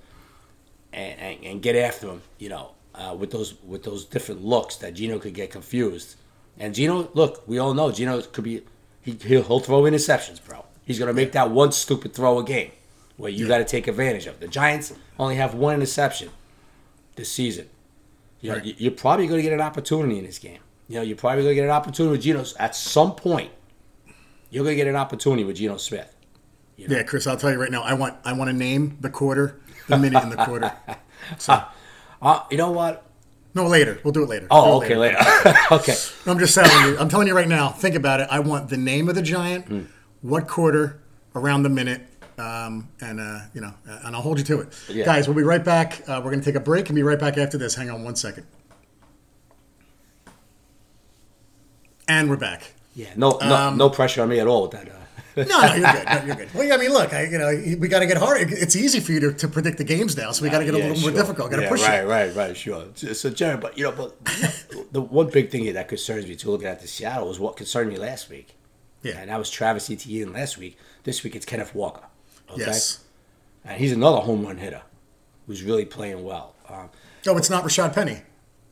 [0.93, 2.23] and, and, and get after him.
[2.39, 6.15] You know, uh, with those with those different looks that Geno could get confused.
[6.59, 8.63] And Geno, look, we all know Geno could be
[9.03, 10.65] he he'll, he'll throw interceptions, bro.
[10.85, 12.71] He's gonna make that one stupid throw a game
[13.17, 14.39] where you got to take advantage of.
[14.41, 16.29] The Giants only have one interception
[17.17, 17.69] this season.
[18.43, 18.75] You know, Right.
[18.79, 20.59] you're probably going to get an opportunity in this game.
[20.89, 23.51] You know, you're probably going to get an opportunity with Geno at some point.
[24.51, 26.13] You're going to get an opportunity with Geno Smith.
[26.77, 27.83] Yeah, Chris, I'll tell you right now.
[27.83, 30.73] I want I want to name the quarter, the minute in the quarter.
[31.39, 31.61] So
[32.23, 33.03] Uh, you know what?
[33.55, 33.99] no, later.
[34.05, 34.47] We'll do it later.
[34.51, 35.17] Oh, it okay, later.
[35.73, 35.97] okay.
[36.27, 36.99] I'm just telling you.
[36.99, 37.71] I'm telling you right now.
[37.71, 38.29] Think about it.
[38.31, 39.81] I want the name of the giant, Hmm.
[40.21, 41.01] what quarter,
[41.35, 42.03] around the minute,
[42.39, 45.05] um, and uh, you know, and I'll hold you to it, Yeah.
[45.07, 45.27] guys.
[45.27, 46.03] We'll be right back.
[46.07, 47.75] Uh, we're going to take a break and be right back after this.
[47.75, 48.47] Hang on one second.
[52.09, 52.73] And we're back.
[52.95, 54.89] Yeah, no, no, Um, no pressure on me at all with that.
[54.89, 54.93] Uh,
[55.37, 56.05] No, no, you're good.
[56.07, 56.55] No, you're good.
[56.55, 58.39] Well, I mean, look, I, you know, we got to get hard.
[58.51, 60.75] It's easy for you to, to predict the games now, so we got to get
[60.75, 61.51] a yeah, little more difficult.
[61.51, 62.07] Got to yeah, push right, it.
[62.07, 62.87] right, right, right, sure.
[62.95, 64.17] So, so, Jerry, but you know, but
[64.93, 67.91] the one big thing that concerns me too, looking at the Seattle, was what concerned
[67.91, 68.55] me last week.
[69.03, 69.19] Yeah.
[69.19, 70.79] and that was Travis Etienne last week.
[71.05, 72.05] This week it's Kenneth Walker.
[72.51, 73.01] Okay, Yes.
[73.63, 74.83] and he's another home run hitter
[75.47, 76.55] who's really playing well.
[76.69, 76.89] Um,
[77.27, 78.23] Oh, it's not Rashad Penny.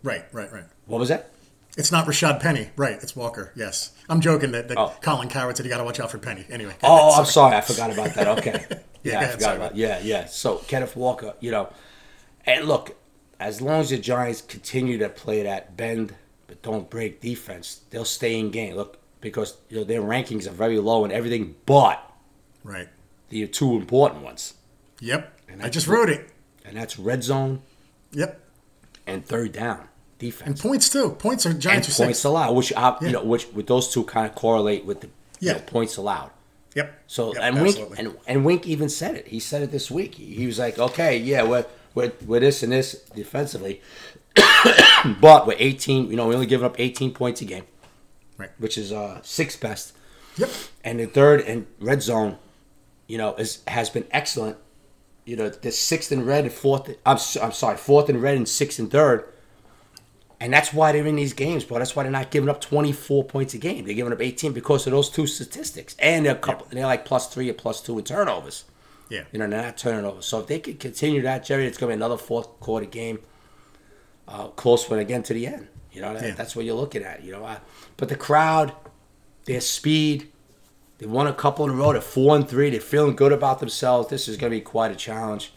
[0.03, 0.65] Right, right, right.
[0.87, 1.31] what was that?
[1.77, 2.71] It's not Rashad Penny.
[2.77, 3.53] Right, it's Walker.
[3.57, 3.93] Yes.
[4.09, 4.95] I'm joking that, that Oh.
[5.01, 6.47] Colin Cowherd said you got to watch out for Penny.
[6.49, 6.75] Anyway.
[6.83, 8.29] Oh, I'm sorry, I forgot about that.
[8.39, 8.65] Okay,
[9.03, 9.57] Yeah, yeah, I forgot sorry.
[9.57, 9.77] about.
[9.77, 10.27] Yeah, yeah.
[10.27, 11.73] So Kenneth Walker, you know,
[12.47, 12.97] and look,
[13.41, 16.15] as long as the Giants continue to play that bend
[16.47, 18.77] but don't break defense, they'll stay in game.
[18.77, 22.09] Look, because you know their rankings are very low and everything, but
[22.63, 22.89] Right.
[23.31, 24.55] the two important ones,
[25.01, 25.33] Yep.
[25.49, 26.29] And I just wrote it.
[26.65, 27.63] and that's red zone
[28.13, 28.41] Yep.
[29.07, 29.89] and third down
[30.45, 31.11] And points too.
[31.13, 32.25] Points are And Giants are points six.
[32.25, 33.07] allowed, which I, Yeah.
[33.07, 35.07] you know, which with those two kind of correlate with the
[35.41, 35.53] you Yeah.
[35.55, 36.31] know, points allowed.
[36.75, 36.95] Yep.
[37.07, 39.29] So Yep, and Wink and, and Wink even said it.
[39.29, 40.17] He said it this week.
[40.17, 43.81] He, he was like, "Okay, yeah, we're, we're we're this and this defensively,
[45.21, 46.11] but we're 18.
[46.11, 47.65] You know, we're only giving up 18 points a game,
[48.39, 48.51] Right.
[48.59, 49.93] which is uh sixth best.
[50.37, 50.51] Yep.
[50.83, 52.39] And the third and red zone,
[53.07, 54.57] you know, is has been excellent.
[55.25, 56.89] You know, the sixth and red and fourth.
[57.07, 59.25] I'm I'm sorry, fourth and red and sixth and third.
[60.45, 61.79] And that's why they're in these games, bro.
[61.79, 63.87] That's why they're not giving up 24 points a game.
[63.87, 65.97] They're giving up 18 because of those two statistics.
[65.99, 68.65] And they're a couple, they're like plus three or plus two in turnovers.
[69.09, 69.23] Yeah.
[69.33, 70.21] You know, they're not turning over.
[70.21, 73.21] So if they could continue that, Jerry, it's going to be another fourth quarter game.
[74.29, 75.69] Uh, close one again to the end.
[75.93, 76.35] You know, that, Yeah.
[76.35, 77.25] that's what you're looking at.
[77.25, 77.61] You know, uh,
[77.97, 78.75] but the crowd,
[79.47, 80.31] their speed,
[80.99, 81.93] they won a couple in a row.
[81.93, 82.69] They're four and three.
[82.69, 84.11] They're feeling good about themselves.
[84.11, 85.54] This is going to be quite a challenge.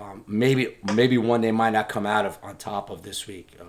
[0.00, 3.56] Um, maybe, maybe one they might not come out of on top of this week.
[3.60, 3.68] Um,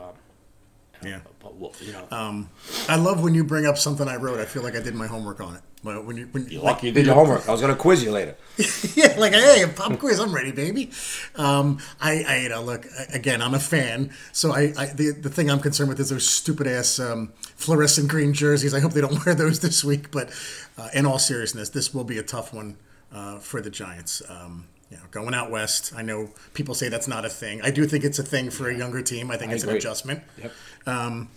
[1.04, 1.20] Yeah.
[1.42, 2.50] but we'll, you know, Um,
[2.88, 4.40] I love when you bring up something I wrote.
[4.40, 5.62] I feel like I did my homework on it.
[5.84, 7.50] But when you, when you're lucky you did your homework.
[7.50, 8.36] I was going to quiz you later.
[8.96, 10.92] yeah, like hey, pop quiz, I'm ready, baby.
[11.36, 13.42] Um, I, I, you know, look again.
[13.42, 16.68] I'm a fan, so I, I the, the thing I'm concerned with is those stupid
[16.68, 18.76] ass um, fluorescent green jerseys.
[18.76, 20.12] I hope they don't wear those this week.
[20.12, 20.30] But
[20.78, 22.78] uh, in all seriousness, this will be a tough one
[23.12, 24.22] uh, for the Giants.
[24.30, 25.94] Um, you know, going out west.
[25.96, 27.62] I know people say that's not a thing.
[27.62, 29.32] I do think it's a thing for a younger team.
[29.32, 30.52] I think I it's an adjustment Yep.
[30.86, 31.30] Um,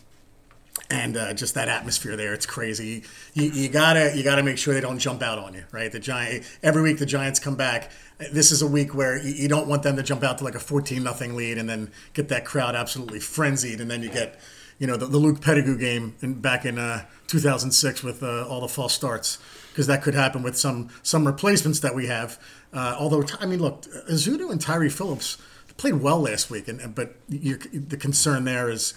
[0.90, 4.74] and uh, just that atmosphere there it's crazy you, you gotta you gotta make sure
[4.74, 7.90] they don't jump out on you right the giant every week the giants come back
[8.32, 10.54] this is a week where you, you don't want them to jump out to like
[10.54, 14.38] a 14 nothing lead and then get that crowd absolutely frenzied and then you get
[14.78, 18.60] you know the, the luke petitgout game in, back in uh, 2006 with uh, all
[18.60, 19.38] the false starts
[19.70, 22.38] because that could happen with some some replacements that we have
[22.74, 25.38] uh, although i mean look ezeudu and tyre phillips
[25.76, 28.94] played well last week and, but the concern there is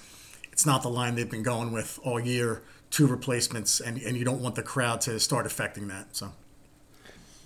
[0.51, 4.23] it's not the line they've been going with all year two replacements, and, and you
[4.23, 6.15] don't want the crowd to start affecting that.
[6.15, 6.31] So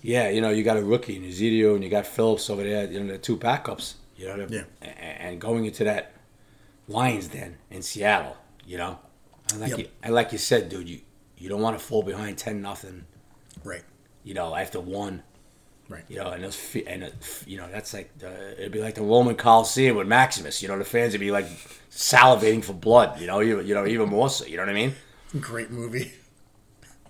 [0.00, 2.84] Yeah, you know, you got a rookie in Ezekiel and you got Phillips over there,
[2.90, 4.64] you know, the two backups, you know, Yeah.
[4.80, 6.12] and going into that
[6.88, 8.98] Lions den in Seattle, you know,
[9.50, 9.78] and like Yep.
[9.80, 11.00] you, and like you said, dude, you
[11.36, 13.04] you don't want to fall behind ten nothing,
[13.64, 13.82] right,
[14.22, 15.22] you know, after one,
[15.92, 17.14] right, you know, and those fe- and it,
[17.46, 20.78] you know that's like the, it'd be like the Roman Coliseum with Maximus, you know,
[20.78, 21.46] the fans would be like
[21.90, 24.74] salivating for blood, you know, you, you know, even more so, you know what I
[24.74, 24.94] mean?
[25.40, 26.12] great movie.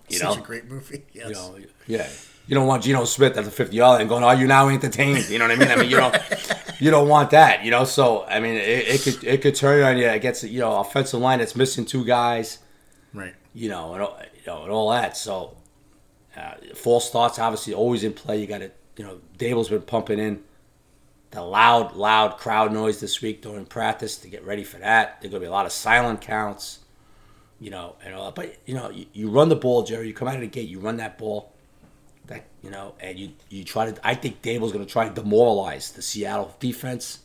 [0.09, 0.43] You Such know?
[0.43, 1.03] a great movie.
[1.13, 1.29] Yes.
[1.29, 2.07] You know, yeah.
[2.45, 5.29] You don't want Geno Smith at the 50 yard line going, "Are you now entertained?"
[5.29, 5.71] You know what I mean?
[5.71, 6.15] I mean, you don't,
[6.79, 7.63] you don't want that.
[7.63, 10.59] You know, so I mean, it, it could it could turn on you against you
[10.59, 12.59] know offensive line that's missing two guys.
[13.13, 13.33] right.
[13.53, 15.15] You know, and all, you know, and all that.
[15.15, 15.55] So,
[16.35, 18.39] uh, false starts obviously always in play.
[18.39, 20.43] You got to, you know, Daboll's been pumping in
[21.31, 25.19] the loud, loud crowd noise this week during practice to get ready for that.
[25.21, 26.79] There's gonna be a lot of silent counts.
[27.59, 28.35] You know, and all that.
[28.35, 30.07] But you know, you, you run the ball, Jerry.
[30.07, 31.53] You come out of the gate, you run that ball.
[32.27, 34.07] That you know, and you you try to.
[34.07, 37.19] I think Daboll's gonna try and demoralize the Seattle defense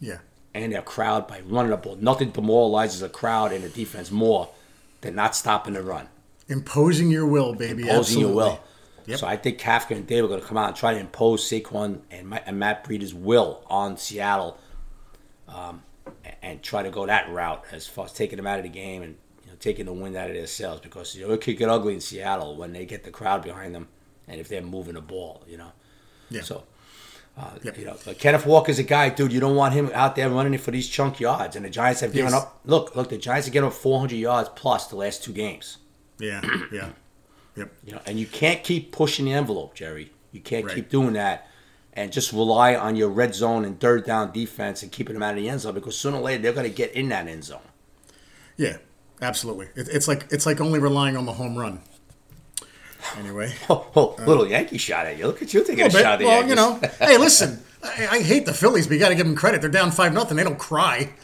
[0.00, 0.18] Yeah.
[0.52, 1.96] and their crowd by running the ball.
[1.96, 4.50] Nothing demoralizes a crowd and a defense more
[5.00, 6.08] than not stopping the run,
[6.48, 7.82] Imposing your will, baby.
[7.82, 8.22] imposing Absolutely.
[8.22, 8.60] your will.
[9.06, 9.18] Yep.
[9.20, 11.48] So I think Kafka and Dave are going to come out and try to impose
[11.48, 14.58] Saquon and, Ma- and Matt Breida's will on Seattle,
[15.48, 15.82] um,
[16.42, 19.02] and try to go that route as far as taking them out of the game
[19.02, 21.56] and you know taking the wind out of their sails because you know it could
[21.56, 23.86] get ugly in Seattle when they get the crowd behind them
[24.28, 25.72] and if they're moving the ball, you know.
[26.30, 26.42] Yeah.
[26.42, 26.64] So.
[27.38, 27.78] Uh, Yep.
[27.78, 29.30] You know, but Kenneth Walker's a guy, dude.
[29.30, 31.54] You don't want him out there running it for these chunk yards.
[31.54, 32.42] And the Giants have given Yes.
[32.42, 32.60] up.
[32.64, 35.76] Look, look, the Giants have given up 400 yards plus the last two games.
[36.18, 36.40] Yeah.
[36.72, 36.88] Yeah.
[37.56, 37.72] Yep.
[37.84, 40.12] You know, and you can't keep pushing the envelope, Jerry.
[40.32, 40.74] You can't Right.
[40.74, 41.48] keep doing that,
[41.94, 45.30] and just rely on your red zone and third down defense and keeping them out
[45.30, 47.44] of the end zone because sooner or later they're going to get in that end
[47.44, 47.60] zone.
[48.56, 48.76] Yeah.
[49.22, 49.68] Absolutely.
[49.74, 51.80] It, it's like it's like only relying on the home run.
[53.18, 53.54] Anyway.
[53.70, 55.26] Oh, oh little Yankee shot at you.
[55.26, 56.50] Look at you taking a Well, shot at the well, Yankees.
[56.50, 59.36] you know, hey, listen, I, I hate the Phillies, but you got to give them
[59.36, 59.60] credit.
[59.62, 60.36] They're down five nothing.
[60.36, 61.12] They don't cry.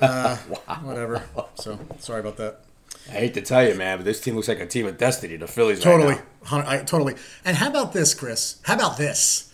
[0.00, 0.34] Uh,
[0.82, 1.22] Whatever.
[1.56, 2.60] So sorry about that.
[3.08, 5.36] I hate to tell you, man, but this team looks like a team of destiny.
[5.36, 6.14] The Phillies, right Totally,
[6.50, 6.64] now.
[6.68, 7.14] I, totally.
[7.44, 8.60] And how about this, Chris?
[8.64, 9.52] How about this?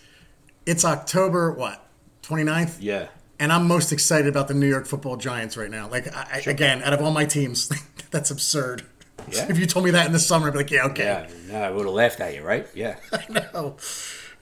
[0.65, 1.85] It's October what
[2.23, 2.77] 29th?
[2.79, 3.07] Yeah.
[3.39, 5.87] And I'm most excited about the New York Football Giants right now.
[5.89, 7.69] Like I, I- again, out of all my teams,
[8.11, 8.85] that's absurd.
[9.31, 9.47] Yeah.
[9.49, 11.03] If you told me that in the summer, I'd be like, yeah, okay.
[11.03, 12.67] Yeah, no, I would have laughed at you, right?
[12.73, 12.95] Yeah.
[13.29, 13.77] No.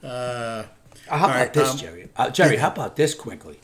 [0.02, 0.64] Uh,
[1.08, 2.08] how about right, this, um, Jerry?
[2.16, 3.58] Uh, Jerry, how about this quickly?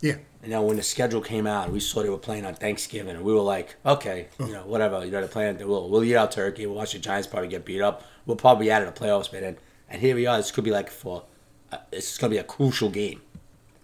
[0.00, 0.16] Yeah.
[0.42, 3.24] You know, when the schedule came out, we saw they were playing on Thanksgiving, and
[3.24, 5.04] we were like, okay, you know, whatever.
[5.04, 5.58] You know, they're playing.
[5.58, 6.66] We'll, we'll eat out turkey.
[6.66, 8.04] We'll watch the Giants probably get beat up.
[8.24, 9.56] We'll probably be out of the playoffs by then.
[9.88, 10.36] And here we are.
[10.36, 11.24] This could be like for,
[11.72, 13.20] uh, this is going to be a crucial game.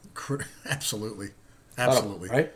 [0.68, 1.30] Absolutely.
[1.76, 2.28] Absolutely.
[2.28, 2.52] Right?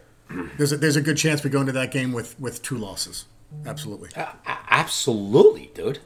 [0.56, 3.24] There's a, there's a good chance we go into that game with, with two losses.
[3.66, 4.10] Absolutely.
[4.14, 4.36] A-
[4.70, 5.98] absolutely, dude.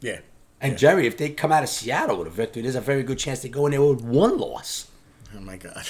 [0.00, 0.20] Yeah.
[0.60, 3.18] And Jerry, if they come out of Seattle with a victory, there's a very good
[3.18, 4.88] chance they go in there with one loss.
[5.34, 5.84] Oh my God.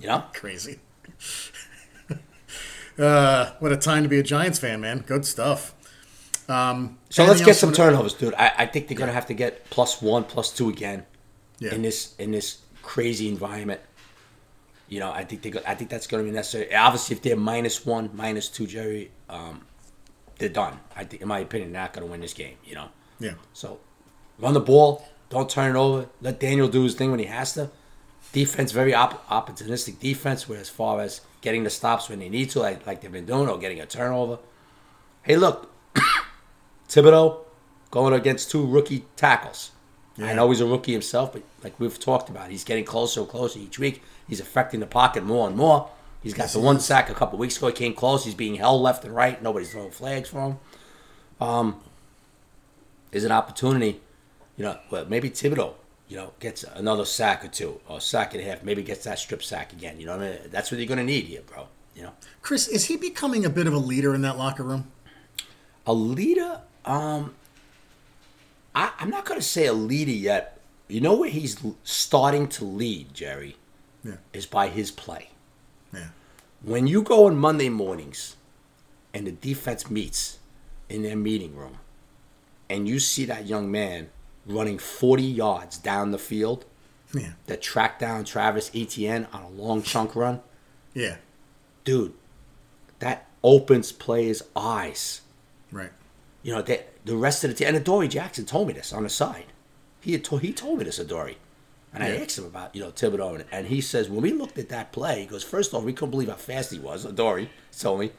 [0.00, 0.24] You know?
[0.34, 0.80] Crazy.
[2.98, 5.00] uh, what a time to be a Giants fan, man.
[5.06, 5.74] Good stuff.
[6.48, 8.34] Um, So let's get some wanna- turnovers, dude.
[8.34, 11.04] I, I think they're gonna have to get plus one, plus two again
[11.58, 11.74] Yeah.
[11.74, 13.80] in this in this crazy environment.
[14.88, 16.74] You know, I think they go, I think that's gonna be necessary.
[16.74, 19.62] Obviously, if they're minus one, minus two, Jerry, um,
[20.38, 20.80] they're done.
[20.96, 22.56] I think, in my opinion, they're not gonna win this game.
[22.64, 23.34] You know, Yeah.
[23.54, 23.78] so
[24.38, 26.08] run the ball, don't turn it over.
[26.20, 27.70] Let Daniel do his thing when he has to.
[28.32, 32.50] Defense, very op- opportunistic defense, where as far as getting the stops when they need
[32.50, 34.38] to, like, like they've been doing, or getting a turnover.
[35.22, 35.70] Hey, look,
[36.88, 37.38] Thibodeaux
[37.90, 39.70] going against two rookie tackles.
[40.18, 40.34] I Yeah.
[40.34, 43.58] know he's a rookie himself, but like we've talked about, he's getting closer and closer
[43.58, 44.02] each week.
[44.28, 45.88] He's affecting the pocket more and more.
[46.22, 46.84] He's got Yes, the one is.
[46.84, 47.66] sack a couple weeks ago.
[47.68, 48.24] He came close.
[48.24, 49.42] He's being held left and right.
[49.42, 50.58] Nobody's throwing flags for him.
[51.40, 51.80] Um,
[53.10, 54.00] there's an opportunity,
[54.56, 54.78] you know.
[54.90, 55.74] Well, maybe Thibodeaux,
[56.12, 58.62] you know, gets another sack or two, or a sack and a half.
[58.62, 59.98] Maybe gets that strip sack again.
[59.98, 60.38] You know what I mean?
[60.50, 61.68] That's what you're going to need here, bro.
[61.96, 64.88] You know, Chris, is he becoming a bit of a leader in that locker room?
[65.86, 66.60] a leader.
[66.84, 67.34] Um,
[68.74, 70.60] I, I'm not going to say a leader yet.
[70.86, 73.56] You know where he's starting to lead, Jerry,
[74.04, 74.16] Yeah.
[74.34, 75.30] is by his play.
[75.94, 76.08] Yeah.
[76.62, 78.36] When you go on Monday mornings
[79.14, 80.38] and the defense meets
[80.90, 81.78] in their meeting room
[82.68, 84.10] and you see that young man
[84.46, 86.64] running 40 yards down the field
[87.14, 87.32] Yeah.
[87.46, 90.40] that tracked down Travis Etienne on a long chunk run,
[90.94, 91.16] Yeah.
[91.84, 92.14] dude,
[92.98, 95.20] that opens players' eyes.
[95.70, 95.90] Right.
[96.42, 99.02] You know, they, the rest of the team, and Adoree Jackson told me this on
[99.04, 99.46] the side.
[100.00, 101.36] He had to, he told me this, Adoree.
[101.94, 103.34] And I asked him about, you know, Thibodeaux.
[103.34, 105.92] And, and he says, when we looked at that play, he goes, first off, we
[105.92, 107.04] couldn't believe how fast he was.
[107.04, 108.12] Adoree told me.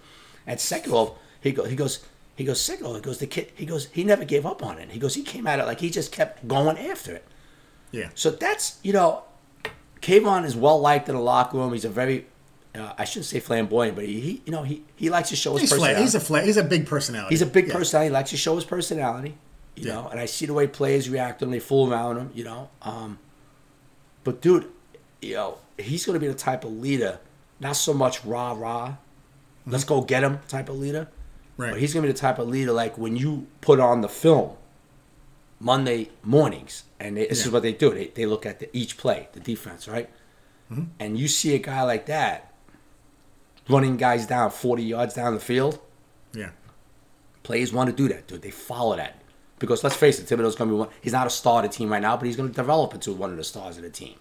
[0.45, 2.05] And second off, he, go, he goes,
[2.35, 2.95] He goes, signal.
[2.95, 4.89] He goes, the kid, he goes, he never gave up on it.
[4.91, 7.25] He goes, he came at it like he just kept going after it.
[7.91, 8.09] Yeah.
[8.15, 9.23] So that's, you know,
[10.01, 11.73] Kayvon is well liked in the locker room.
[11.73, 12.25] He's a very,
[12.73, 15.53] uh, I shouldn't say flamboyant, but he, he, you know, he, he likes to show
[15.53, 15.77] his He's flat.
[15.95, 16.01] personality.
[16.01, 16.45] He's a flat.
[16.45, 17.33] He's a big personality.
[17.35, 17.73] He's a big Yeah.
[17.73, 18.07] personality.
[18.09, 19.37] He likes to show his personality,
[19.75, 19.93] you Yeah.
[19.93, 20.07] know.
[20.07, 21.51] And I see the way players react to him.
[21.51, 22.69] They fool around him, you know.
[22.81, 23.19] Um,
[24.23, 24.69] but dude,
[25.21, 27.19] you know, he's going to be the type of leader,
[27.59, 28.95] not so much rah rah,
[29.67, 31.09] let's go get him type of leader.
[31.63, 31.71] Right.
[31.71, 34.09] But he's going to be the type of leader like when you put on the
[34.09, 34.51] film
[35.59, 37.45] Monday mornings, and they, this Yeah.
[37.47, 37.93] is what they do.
[37.93, 40.09] They, they look at the, each play, the defense, right?
[40.71, 40.83] Mm-hmm.
[40.99, 42.53] And you see a guy like that
[43.69, 45.79] running guys down 40 yards down the field.
[46.33, 46.49] Yeah.
[47.43, 48.41] Players want to do that, dude.
[48.41, 49.21] They follow that.
[49.59, 50.89] Because let's face it, Thibodeaux's going to be one.
[51.01, 53.13] He's not a star of the team right now, but he's going to develop into
[53.13, 54.15] one of the stars of the team,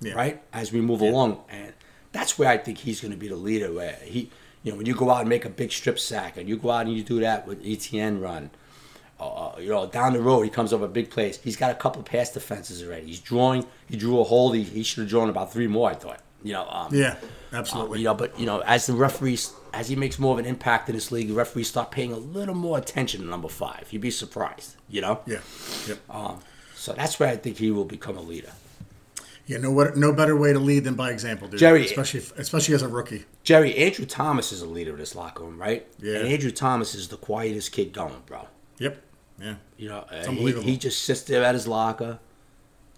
[0.00, 0.14] Yeah.
[0.14, 0.42] right?
[0.52, 1.74] As we move along, and
[2.12, 3.70] that's where I think he's going to be the leader.
[3.72, 4.30] Where he,
[4.62, 6.70] you know, when you go out and make a big strip sack, and you go
[6.70, 8.50] out and you do that with ETN run,
[9.18, 11.38] uh, you know, down the road he comes up a big place.
[11.42, 13.06] He's got a couple of pass defenses already.
[13.06, 13.66] He's drawing.
[13.88, 14.54] He drew a hold.
[14.56, 15.90] He, he should have drawn about three more.
[15.90, 16.20] I thought.
[16.42, 16.66] You know.
[16.70, 17.16] Um, Yeah.
[17.52, 17.98] uh, Absolutely.
[17.98, 20.88] you know, but you know, as the referees, as he makes more of an impact
[20.88, 23.88] in this league, the referees start paying a little more attention to number five.
[23.90, 25.20] You'd be surprised, you know.
[25.26, 25.40] yeah.
[25.86, 25.98] Yep.
[26.08, 26.40] Um,
[26.74, 28.52] so that's where I think he will become a leader.
[29.50, 29.58] Yeah.
[29.58, 29.72] No.
[29.72, 29.96] What?
[29.96, 31.58] No better way to lead than by example, dude.
[31.58, 33.24] Jerry- Especially, especially as a rookie.
[33.42, 35.86] Jerry, Andrew Thomas is a leader of this locker room, right?
[35.98, 36.18] Yeah.
[36.18, 38.46] And Andrew Thomas is the quietest kid going, bro.
[38.78, 39.02] Yep.
[39.40, 39.54] Yeah.
[39.76, 40.64] You know, he, unbelievable.
[40.64, 42.20] he just sits there at his locker,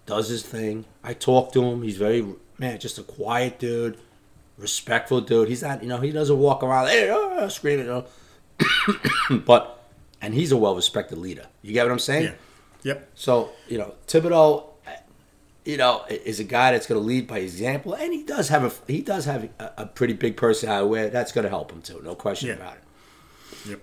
[0.05, 0.85] does his thing.
[1.03, 1.81] I talk to him.
[1.81, 2.23] He's very
[2.59, 3.97] man, just a quiet dude,
[4.57, 5.49] respectful dude.
[5.49, 8.05] He's not, you know, he doesn't walk around hey, uh, screaming, you know.
[9.45, 9.83] but
[10.21, 11.47] and he's a well respected leader.
[11.63, 12.25] You get what I'm saying?
[12.25, 12.33] Yeah.
[12.83, 13.09] Yep.
[13.15, 14.65] So you know, Thibodeaux,
[15.65, 18.63] you know, is a guy that's going to lead by example, and he does have
[18.63, 21.81] a he does have a, a pretty big personality where that's going to help him
[21.81, 22.01] too.
[22.03, 22.55] No question Yeah.
[22.55, 22.83] about it.
[23.69, 23.81] Yep.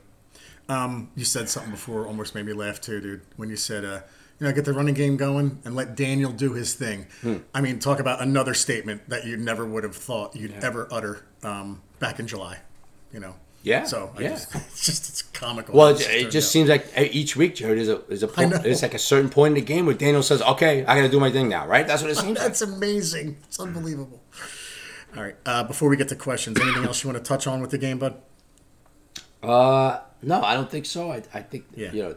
[0.69, 3.23] Um, you said something before, almost made me laugh too, dude.
[3.37, 4.01] When you said, uh,
[4.39, 7.07] you know, get the running game going and let Daniel do his thing.
[7.23, 7.39] Hmm.
[7.55, 11.25] I mean, talk about another statement that you never would have thought you'd ever utter
[11.43, 12.59] um, back in July.
[13.13, 13.35] You know.
[13.63, 14.29] Yeah, So I yeah.
[14.31, 15.75] just, it's just it's comical.
[15.77, 16.53] Well, how it, this it turned just out.
[16.53, 19.29] seems like uh, each week, Jared, is a is a point, it's like a certain
[19.29, 21.67] point in the game where Daniel says, "Okay, I got to do my thing now."
[21.67, 21.87] Right?
[21.87, 22.47] That's what it seems like.
[22.47, 23.37] That's amazing.
[23.45, 24.23] It's unbelievable.
[25.17, 25.37] All right.
[25.45, 27.79] Uh, before we get to questions, anything else you want to touch on with the
[27.79, 28.15] game, bud?
[29.43, 31.11] Uh, no, I don't think so.
[31.13, 31.93] I, I think Yeah.
[31.93, 32.17] you know,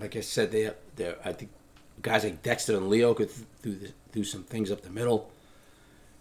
[0.00, 1.50] like I said, they they I think
[2.02, 3.30] guys like Dexter and Leo could
[3.62, 3.78] do
[4.12, 5.30] do some things up the middle,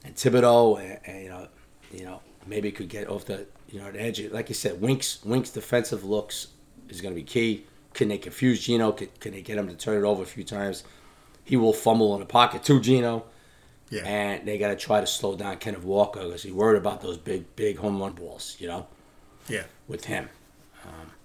[0.04, 1.48] and Thibodeaux, and, and you know,
[1.92, 4.22] you know, maybe could get off the you know the edge.
[4.32, 6.48] Like you said, Winks Winks defensive looks
[6.90, 7.66] is going to be key.
[7.94, 8.92] Can they confuse Geno?
[8.92, 10.84] Can, can they get him to turn it over a few times?
[11.44, 13.26] He will fumble in the pocket too, Geno.
[13.90, 14.06] Yeah.
[14.06, 17.18] And they got to try to slow down Kenneth Walker because he's worried about those
[17.18, 18.86] big, big home run balls, you know,
[19.48, 19.64] yeah.
[19.88, 20.30] with him.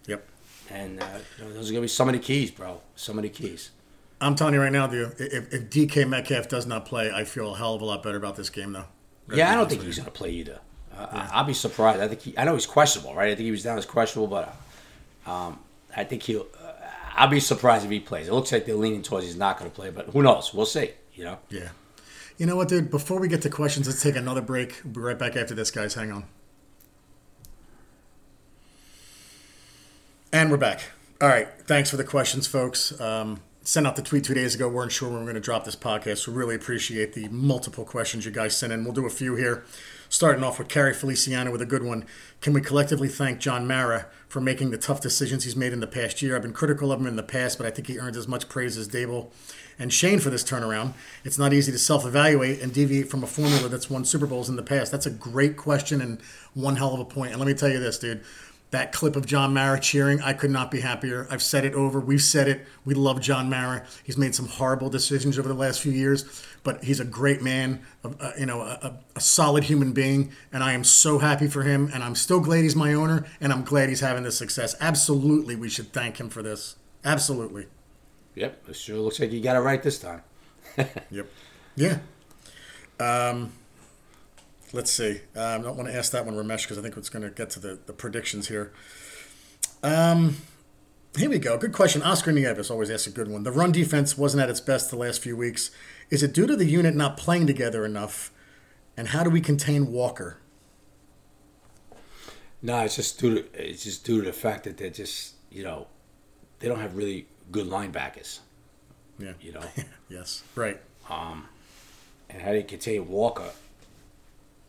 [0.07, 0.29] Yep.
[0.71, 1.07] And uh,
[1.39, 2.81] you know, those are gonna be some of the keys, bro.
[2.95, 3.71] Some of the keys.
[4.21, 5.15] I'm telling you right now, dude.
[5.19, 8.17] If, if DK Metcalf does not play, I feel a hell of a lot better
[8.17, 8.85] about this game, though.
[9.33, 10.61] Yeah, I don't think he's gonna play either.
[10.97, 12.01] I- I'll be surprised.
[12.01, 12.39] I think he.
[12.39, 13.31] I know he's questionable, right?
[13.31, 14.55] I think he was down as questionable, but
[15.31, 15.59] um,
[15.97, 16.47] I think he'll.
[16.63, 16.73] Uh,
[17.15, 18.29] I'll be surprised if he plays.
[18.29, 20.53] It looks like they're leaning towards he's not gonna play, but who knows?
[20.55, 20.91] We'll see.
[21.15, 21.39] You know.
[21.51, 21.69] Yeah.
[22.39, 22.91] You know what, dude?
[22.91, 24.81] Before we get to questions, let's take another break.
[24.85, 25.95] We'll be right back after this, guys.
[25.95, 26.25] Hang on.
[30.33, 30.81] And we're back.
[31.21, 31.49] All right.
[31.67, 32.99] Thanks for the questions, folks.
[33.01, 34.69] Um, sent out the tweet two days ago.
[34.69, 36.19] We weren't sure when we were going to drop this podcast.
[36.19, 38.83] So really appreciate the multiple questions you guys sent in.
[38.85, 39.65] We'll do a few here.
[40.13, 42.05] Starting off with Carrie Feliciano with a good one.
[42.43, 45.87] Can we collectively thank John Mara for making the tough decisions he's made in the
[45.87, 46.37] past year?
[46.37, 48.51] I've been critical of him in the past, but I think he earned as much
[48.51, 49.31] praise as Daboll
[49.79, 50.93] and Schoen for this turnaround.
[51.25, 54.51] It's not easy to self evaluate and deviate from a formula that's won Super Bowls
[54.51, 54.93] in the past.
[54.93, 56.21] That's a great question and
[56.53, 57.31] one hell of a point.
[57.31, 58.23] And let me tell you this, dude.
[58.73, 61.27] That clip of John Mara cheering, I could not be happier.
[61.31, 62.01] I've said it over.
[62.01, 62.67] We've said it.
[62.87, 63.85] We love John Mara.
[64.03, 67.83] He's made some horrible decisions over the last few years, but he's a great man,
[68.03, 71.63] uh, you know, a, a, a solid human being, and I am so happy for
[71.63, 71.91] him.
[71.93, 74.75] And I'm still glad he's my owner, and I'm glad he's having this success.
[74.81, 76.77] Absolutely, we should thank him for this.
[77.05, 77.67] Absolutely.
[78.35, 78.71] Yep.
[78.71, 80.23] It sure looks like you got it right this time.
[81.11, 81.27] Yep.
[81.77, 81.99] Yeah.
[82.99, 83.53] Um,
[84.73, 85.21] let's see.
[85.37, 87.31] Um, I don't want to ask that one, Ramesh, because I think it's going to
[87.31, 88.73] get to the, the predictions here.
[89.83, 90.37] Um,
[91.17, 91.59] here we go.
[91.59, 92.03] Good question.
[92.03, 93.43] Oscar Nieves always asks a good one.
[93.43, 95.71] The run defense wasn't at its best the last few weeks.
[96.11, 98.33] Is it due to the unit not playing together enough?
[98.97, 100.39] And how do we contain Walker?
[102.63, 105.65] No, it's just due to it's just due to the fact that they're just you
[105.65, 105.89] know
[106.61, 108.39] they don't have really good linebackers.
[109.19, 109.33] Yeah.
[109.41, 109.63] You know.
[110.09, 110.43] Yes.
[110.55, 110.79] Right.
[111.09, 111.49] Um,
[112.29, 113.51] and how do you contain Walker?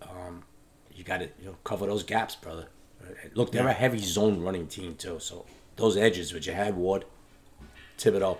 [0.04, 0.44] Um,
[0.94, 2.68] you got to you know cover those gaps, brother.
[3.34, 5.20] Look, they're a heavy zone running team too.
[5.20, 5.46] So
[5.76, 7.06] those edges, which you had Ward,
[7.98, 8.38] Thibodeaux,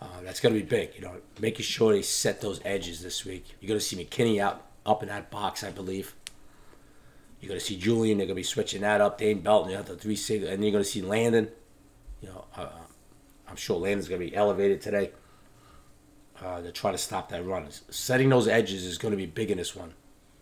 [0.00, 0.90] uh, that's going to be big.
[0.96, 3.44] You know, making sure they set those edges this week.
[3.60, 6.14] You're going to see McKinney out up in that box, I believe.
[7.40, 8.18] You're going to see Julian.
[8.18, 9.18] They're going to be switching that up.
[9.18, 11.48] Dane Belton, you have the three sig, and you're going to see Landon.
[12.20, 12.68] You know, uh,
[13.48, 15.12] I'm sure Landon's going to be elevated today.
[16.42, 17.66] Uh, they're trying to stop that run.
[17.90, 19.94] Setting those edges is going to be big in this one,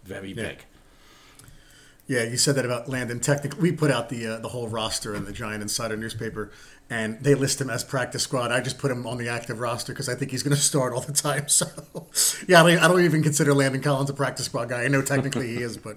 [0.07, 0.49] very Yeah.
[0.49, 0.65] big.
[2.09, 3.19] Yeah, you said that about Landon.
[3.19, 6.53] Technically, we put out the uh, the whole roster in the Giant Insider newspaper,
[6.89, 8.53] and they list him as practice squad.
[8.53, 10.93] I just put him on the active roster because I think he's going to start
[10.93, 11.47] all the time.
[11.57, 11.67] So,
[12.47, 14.85] yeah, I don't, I don't even consider Landon Collins a practice squad guy.
[14.85, 15.97] I know technically he is, but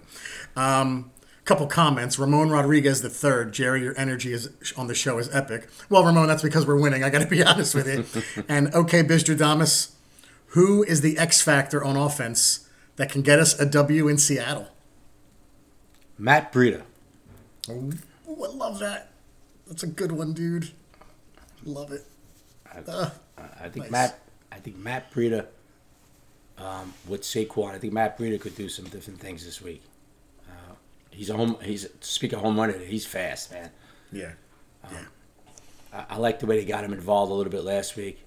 [0.56, 1.12] um,
[1.46, 2.18] couple comments.
[2.18, 3.54] Ramon Rodriguez the third.
[3.54, 5.70] Jerry, your energy is on the show is epic.
[5.90, 7.04] Well, Ramon, that's because we're winning.
[7.04, 8.44] I got to be honest with you.
[8.48, 9.92] and okay, Bizdradamus,
[10.48, 12.68] who is the X factor on offense
[13.00, 14.68] that can get us a W in Seattle?
[16.18, 16.82] Matt Breida.
[17.70, 17.92] Oh,
[18.28, 19.12] I love that.
[19.68, 20.72] That's a good one, dude.
[21.64, 22.06] Love it.
[22.88, 23.92] Uh, I think Nice.
[23.92, 24.20] Matt.
[24.52, 25.46] I think Matt Breida
[26.58, 27.72] um, with Saquon.
[27.74, 29.82] I think Matt Breida could do some different things this week.
[30.50, 30.74] Uh,
[31.10, 31.56] he's a home.
[31.64, 32.74] He's speak of home run.
[32.86, 33.72] He's fast, man.
[34.12, 34.32] yeah.
[34.92, 34.98] Yeah.
[35.94, 38.20] I, I like the way they got him involved a little bit last week.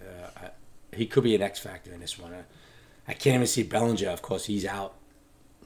[0.00, 2.32] Uh, I, he could be an X factor in this one.
[3.08, 4.08] I, can't even see Bellinger.
[4.10, 4.94] Of course, he's out.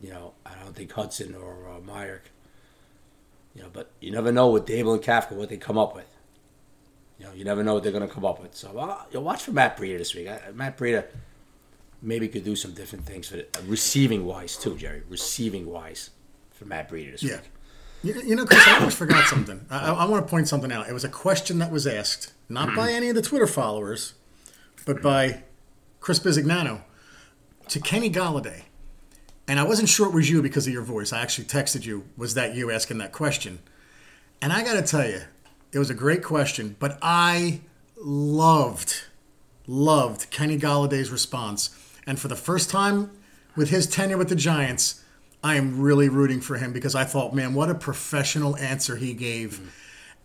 [0.01, 2.31] You know, I don't think Hudson or uh, Myarick.
[3.55, 6.07] You know, but you never know with Daboll and Kafka what they come up with.
[7.19, 8.55] You know, you never know what they're going to come up with.
[8.55, 10.29] So, uh, you know, watch for Matt Breida this week.
[10.29, 11.05] I, Matt Breida
[12.01, 15.03] maybe could do some different things for the, uh, receiving wise too, Jerry.
[15.09, 16.11] Receiving wise
[16.51, 17.37] for Matt Breida this Yeah.
[17.37, 18.17] week.
[18.17, 19.65] You, you know, Chris, I almost forgot something.
[19.71, 20.89] I, I, I want to point something out.
[20.89, 24.15] It was a question that was asked, not by any of the Twitter followers,
[24.85, 25.45] but by
[26.01, 26.81] Chris Bisignano
[27.73, 28.65] to Kenny Golladay.
[29.49, 31.11] And I wasn't sure it was you because of your voice.
[31.11, 33.61] I actually texted you, was that you asking that question?
[34.43, 35.23] And I got to tell you,
[35.73, 37.63] it was a great question, but I
[37.97, 39.05] loved,
[39.67, 41.71] loved Kenny Golladay's response.
[42.07, 43.11] And for the first time
[43.57, 45.03] with his tenure with the Giants,
[45.43, 49.15] I am really rooting for him because I thought, man, what a professional answer he
[49.15, 49.75] gave.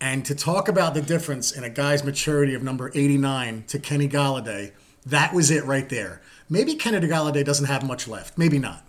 [0.02, 4.06] And to talk about the difference in a guy's maturity of number 89 to Kenny
[4.06, 4.72] Golladay,
[5.06, 6.20] that was it right there.
[6.48, 8.38] Maybe Kenny Golladay doesn't have much left.
[8.38, 8.84] Maybe not.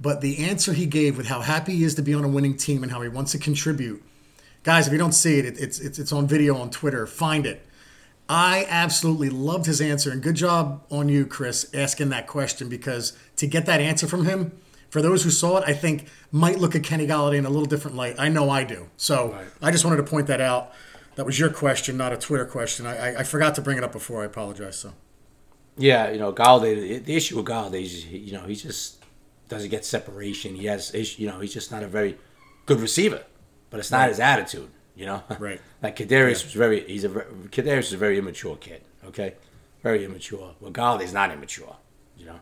[0.00, 2.56] But the answer he gave with how happy he is to be on a winning
[2.56, 4.02] team and how he wants to contribute.
[4.64, 7.06] Guys, if you don't see it, it it's, it's, it's on video on Twitter.
[7.06, 7.66] Find it.
[8.28, 13.12] I absolutely loved his answer, and good job on you, Chris, asking that question because
[13.36, 14.52] to get that answer from him,
[14.88, 17.66] for those who saw it, I think might look at Kenny Golladay in a little
[17.66, 18.14] different light.
[18.18, 18.88] I know I do.
[18.96, 19.46] So Right.
[19.60, 20.72] I just wanted to point that out.
[21.16, 22.86] That was your question, not a Twitter question.
[22.86, 24.22] I, I, I forgot to bring it up before.
[24.22, 24.78] I apologize.
[24.78, 24.92] So
[25.76, 27.04] Yeah, you know, Golladay.
[27.04, 29.02] The issue with Golladay is, you know, he just
[29.48, 30.54] doesn't get separation.
[30.54, 32.16] He has, you know, he's just not a very
[32.66, 33.24] good receiver.
[33.70, 35.22] But it's not his attitude, you know.
[35.38, 35.60] Right.
[35.82, 36.86] like Kadarius was very.
[36.86, 38.82] He's a Kadarius is a very immature kid.
[39.06, 39.34] Okay,
[39.82, 40.54] very immature.
[40.60, 41.76] Well, Golladay's not immature,
[42.16, 42.38] you know.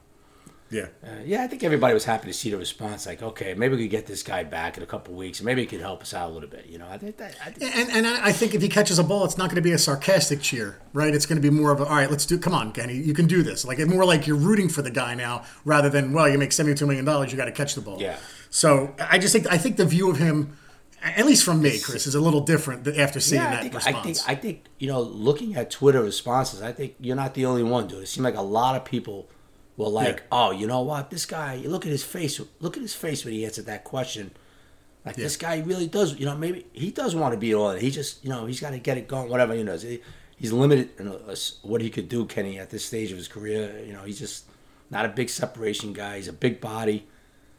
[0.72, 3.04] Yeah, Uh, yeah, I think everybody was happy to see the response.
[3.04, 5.60] Like, okay, maybe we could get this guy back in a couple weeks, and maybe
[5.60, 6.66] he could help us out a little bit.
[6.66, 7.36] You know, I think that.
[7.44, 9.56] I think, and and I I think if he catches a ball, it's not going
[9.56, 11.14] to be a sarcastic cheer, right?
[11.14, 12.10] It's going to be more of a all right.
[12.10, 12.38] Let's do.
[12.38, 13.64] Come on, Kenny, you can do this.
[13.66, 16.74] Like more like you're rooting for the guy now, rather than well, you make seventy
[16.74, 18.00] two million dollars, you got to catch the ball.
[18.00, 18.16] Yeah.
[18.48, 20.56] So I just think I think the view of him,
[21.02, 23.74] at least from me, Chris, is a little different after seeing yeah, that I think,
[23.74, 24.22] I response.
[24.22, 27.62] think I think you know, looking at Twitter responses, I think you're not the only
[27.62, 28.02] one, dude.
[28.02, 29.28] It seemed like a lot of people
[29.76, 30.22] were like, Yeah.
[30.32, 31.10] "Oh, you know what?
[31.10, 31.54] This guy.
[31.54, 32.40] You look at his face.
[32.60, 34.32] Look at his face when he answered that question.
[35.04, 36.18] Like this guy really does.
[36.18, 37.78] You know, maybe he does want to be on.
[37.78, 39.28] He just, you know, he's got to get it going.
[39.28, 39.76] Whatever you know,
[40.36, 41.06] he's limited in
[41.62, 42.24] what he could do.
[42.26, 44.44] Kenny at this stage of his career, you know, he's just
[44.90, 46.16] not a big separation guy.
[46.16, 47.08] He's a big body.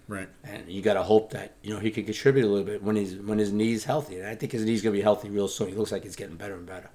[0.07, 0.29] right.
[0.45, 2.95] And you got to hope that you know he can contribute a little bit when
[2.95, 4.19] his when his knee's healthy.
[4.19, 5.67] And I think his knee's gonna be healthy real soon.
[5.67, 6.89] He looks like it's getting better and better.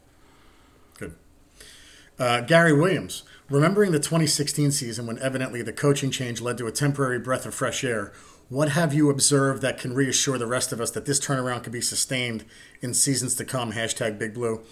[2.19, 6.73] Uh, Gary Williams, remembering the 2016 season when evidently the coaching change led to a
[6.73, 8.12] temporary breath of fresh air,
[8.49, 11.73] what have you observed that can reassure the rest of us that this turnaround can
[11.73, 12.45] be sustained
[12.81, 13.73] in seasons to come?
[13.73, 14.62] Hashtag Big Blue.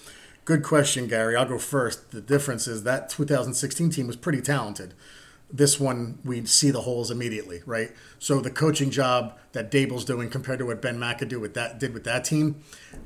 [0.44, 1.36] Good question, Gary.
[1.36, 2.10] I'll go first.
[2.10, 4.94] The difference is that 2016 team was pretty talented.
[5.52, 7.92] This one, we see the holes immediately, right?
[8.18, 11.94] So the coaching job that Daboll's doing compared to what Ben McAdoo with that did
[11.94, 12.62] with that team,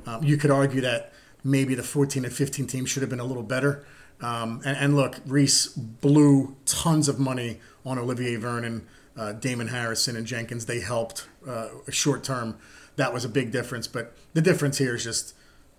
[0.07, 1.13] um, you could argue that
[1.43, 3.85] maybe the 14 and 15 team should have been a little better.
[4.21, 10.15] Um, and, and look, Reese blew tons of money on Olivier Vernon, uh, Damon Harrison,
[10.15, 10.67] and Jenkins.
[10.67, 12.57] They helped uh, short term.
[12.95, 13.87] That was a big difference.
[13.87, 15.33] But the difference here is just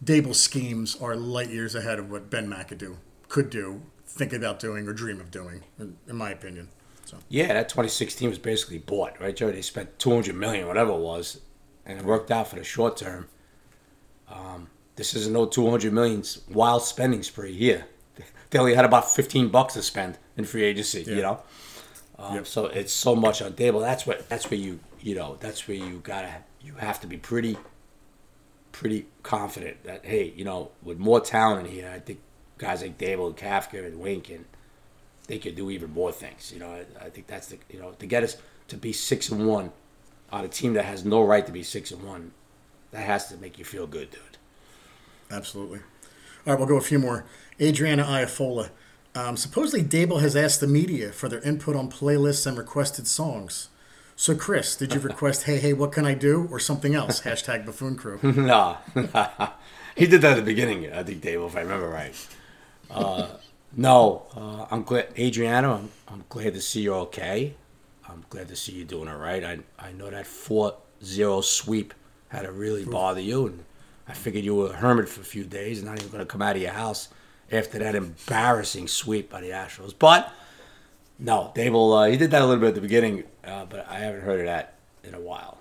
[0.04, 2.96] Daboll's schemes are light years ahead of what Ben McAdoo
[3.28, 6.68] could do, think about doing, or dream of doing, in, my opinion.
[7.04, 9.52] So Yeah, that 2016 was basically bought, right, Joe?
[9.52, 11.40] They spent 200 million, whatever it was,
[11.86, 13.28] and it worked out for the short term.
[14.28, 17.86] Um, this is no 200 million wild spending spree here.
[18.52, 21.42] They only had about 15 bucks to spend in free agency, you know.
[22.18, 22.46] Um, Yep.
[22.46, 23.80] So it's so much on table.
[23.80, 24.28] That's what.
[24.28, 24.78] That's where you.
[25.00, 25.36] You know.
[25.40, 26.30] That's where you gotta.
[26.60, 27.56] You have to be pretty.
[28.70, 32.20] Pretty confident that hey, you know, with more talent in here, I think
[32.58, 34.44] guys like Daboll and Kafka and Wink and
[35.26, 36.52] they could do even more things.
[36.52, 38.36] You know, I, I think that's the you know to get us
[38.68, 39.72] to be six and one
[40.30, 42.32] on a team that has no right to be six and one.
[42.92, 44.38] That has to make you feel good, dude.
[45.30, 45.80] Absolutely.
[46.46, 47.24] All right, we'll go a few more.
[47.60, 48.70] Adriana Iafola.
[49.14, 53.68] Um, supposedly, Daboll has asked the media for their input on playlists and requested songs.
[54.16, 56.48] So, Chris, did you request, hey, hey, what can I do?
[56.50, 57.20] Or something else?
[57.22, 58.18] Hashtag buffoon crew.
[58.22, 58.78] no,
[59.96, 60.92] he did that at the beginning.
[60.92, 62.14] I think Dave, if I remember right.
[62.90, 63.28] Uh,
[63.76, 65.74] no, uh, I'm glad, Adriana.
[65.74, 67.54] I'm, I'm glad to see you're okay.
[68.08, 69.42] I'm glad to see you doing all right.
[69.42, 71.94] I I know that 4-0 sweep
[72.28, 73.64] had to really bother you, and
[74.06, 76.26] I figured you were a hermit for a few days, and not even going to
[76.26, 77.08] come out of your house
[77.52, 79.94] after that embarrassing sweep by the Astros.
[79.98, 80.32] But
[81.18, 83.98] no, Daboll, uh, he did that a little bit at the beginning, uh, but I
[83.98, 84.74] haven't heard of that
[85.04, 85.58] in a while.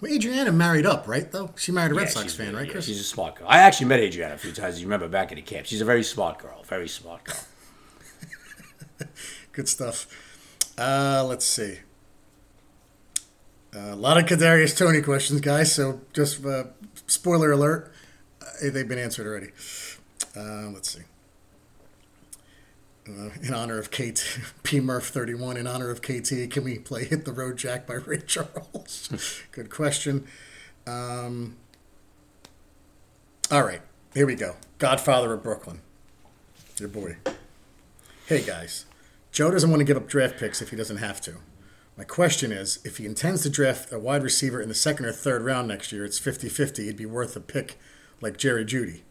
[0.00, 1.50] Well, Adriana married up, right, though?
[1.56, 2.86] She married a Red Yeah, Sox fan, right, yeah, Chris?
[2.86, 3.46] she's a smart girl.
[3.48, 4.80] I actually met Adriana a few times.
[4.80, 5.66] You remember back at the camp.
[5.66, 6.62] She's a very smart girl.
[6.64, 7.36] Very smart girl.
[9.52, 10.06] Good stuff.
[10.76, 11.78] Uh, let's see.
[13.74, 15.72] Uh, a lot of Kadarius Toney questions, guys.
[15.72, 16.64] So just uh,
[17.06, 17.92] spoiler alert,
[18.42, 19.50] uh, they've been answered already.
[20.36, 21.02] Uh, let's see.
[23.08, 27.04] Uh, in honor of KT, P Murph 31, in honor of KT, can we play
[27.04, 29.42] Hit the Road Jack by Ray Charles?
[29.52, 30.26] Good question.
[30.86, 31.56] Um,
[33.50, 33.82] all right,
[34.14, 34.54] here we go.
[34.78, 35.80] Godfather of Brooklyn.
[36.78, 37.16] Your boy.
[38.26, 38.86] Hey guys,
[39.32, 41.34] Joe doesn't want to give up draft picks if he doesn't have to.
[41.96, 45.12] My question is if he intends to draft a wide receiver in the second or
[45.12, 46.84] third round next year, it's 50 50.
[46.84, 47.78] It'd be worth a pick
[48.20, 49.02] like Jerry Jeudy.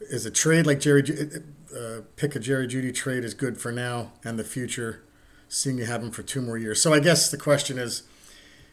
[0.00, 1.44] Is a trade like Jerry, Ju-
[1.74, 5.02] uh, pick a Jerry Jeudy trade is good for now and the future,
[5.48, 6.80] seeing you have him for two more years.
[6.80, 8.02] So I guess the question is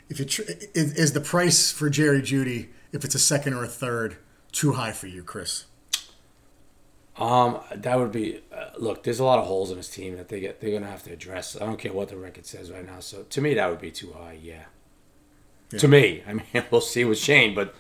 [0.10, 0.43] if you tr-
[0.74, 4.18] is, is the price for Jerry Jeudy, if it's a second or a third,
[4.52, 5.66] too high for you, Chris?
[7.18, 8.41] Um, that would be.
[8.52, 10.62] Uh, look, there's a lot of holes in his team that they get.
[10.62, 11.58] They're gonna have to address.
[11.60, 13.02] I don't care what the record says right now.
[13.02, 14.39] So to me, that would be too high.
[14.41, 14.64] Yeah.
[15.72, 15.80] Yeah.
[15.80, 17.76] To me, I mean, we'll see with Schoen, but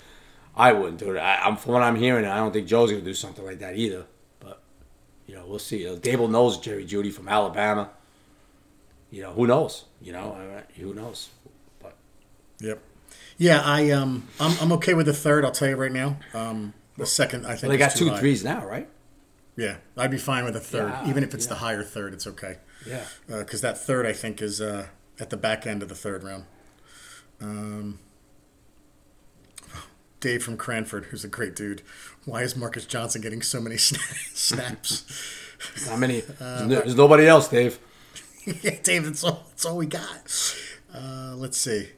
[0.55, 1.19] I wouldn't do it.
[1.19, 2.25] I, I'm from what I'm hearing.
[2.25, 4.05] I don't think Joe's gonna do something like that either.
[5.29, 5.87] You know, we'll see.
[5.87, 7.91] Uh, Daboll knows Jerry Jeudy from Alabama.
[9.11, 9.85] You know, who knows?
[10.01, 10.35] You know,
[10.75, 11.29] who knows?
[11.79, 11.95] But
[12.59, 12.81] Yep.
[13.37, 15.45] Yeah, I um, I'm, I'm okay with the third.
[15.45, 16.17] I'll tell you right now.
[16.33, 18.19] Um, the second, I think well, they got two high.
[18.19, 18.89] threes now, right?
[19.55, 21.49] Yeah, I'd be fine with a third, Yeah, even if it's yeah.
[21.49, 22.13] the higher third.
[22.13, 22.57] It's okay
[22.87, 23.03] Yeah.
[23.27, 24.87] because that third, I think, is uh,
[25.19, 26.45] at the back end of the third round.
[27.39, 27.99] Um,
[30.19, 31.81] Dave from Cranford, who's a great dude.
[32.25, 33.77] Why is Marcus Johnson getting so many
[34.33, 35.05] snaps?
[35.87, 36.21] How many?
[36.39, 37.79] There's, there's nobody else, Dave.
[38.61, 40.55] yeah, Dave, that's all, that's all we got.
[40.93, 41.89] Uh, let's see.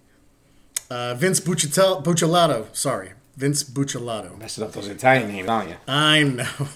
[0.90, 2.76] Uh, Vince Bucciatel- Bucciolato.
[2.76, 3.12] Sorry.
[3.38, 4.38] Vince Bucciolato.
[4.38, 5.76] Messing up those Italian names, aren't you?
[5.88, 6.68] I know.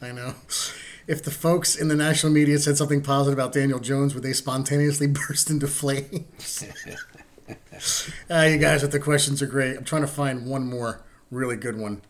[0.00, 0.34] I know.
[1.06, 4.32] If the folks in the national media said something positive about Daniel Jones, would they
[4.32, 6.64] spontaneously burst into flames?
[8.30, 9.76] Uh, you guys with the questions are great.
[9.76, 12.02] I'm trying to find one more really good one.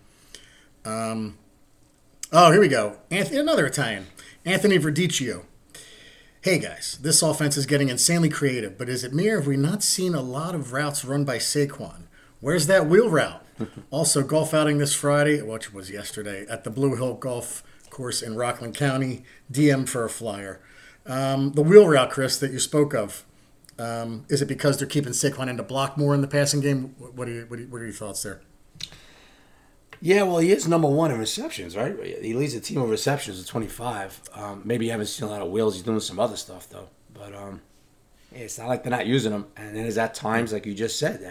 [0.85, 1.39] Um,
[2.33, 2.99] oh, here we go.
[3.11, 4.07] Anthony, another Italian.
[4.45, 5.45] Anthony Verdicchio.
[6.43, 9.57] Hey guys, this offense is getting insanely creative, but is it me or have we
[9.57, 12.03] not seen a lot of routes run by Saquon?
[12.41, 13.43] Where's that wheel route?
[13.91, 18.37] also, golf outing this Friday, which was yesterday, at the Blue Hill Golf Course in
[18.37, 19.25] Rockland County.
[19.51, 20.61] DM for a flyer.
[21.07, 23.25] Um, the wheel route, Chris, that you spoke of,
[23.79, 26.95] um, is it because they're keeping Saquon in to block more in the passing game?
[26.99, 28.41] What, are you, what, are you, what are your thoughts there?
[30.01, 31.97] Yeah, well, he is number one in receptions, right?
[32.21, 34.21] He leads the team of receptions at 25.
[34.35, 35.75] Um, maybe you haven't seen a lot of wheels.
[35.75, 36.89] He's doing some other stuff, though.
[37.15, 37.63] But um,
[38.31, 39.47] yeah, it's not like they're not using him.
[39.57, 41.23] And then there's at times, like you just said,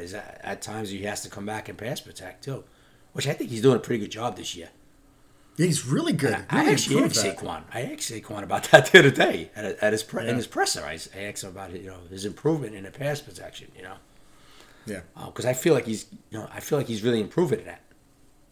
[0.41, 2.63] at times he has to come back and pass protect, too.
[3.11, 4.69] Which I think he's doing a pretty good job this year.
[5.55, 6.45] Yeah, he's really good.
[6.49, 7.37] I actually asked that.
[7.37, 7.63] Saquon.
[7.73, 10.81] I asked Saquon about that the other day at, at his pre- in his presser.
[10.83, 13.71] I I asked him about you know his improvement in the pass protection.
[13.75, 13.95] You know,
[14.85, 15.01] Yeah.
[15.15, 17.65] Uh, because I feel like he's you know I feel like he's really improving in
[17.65, 17.81] that.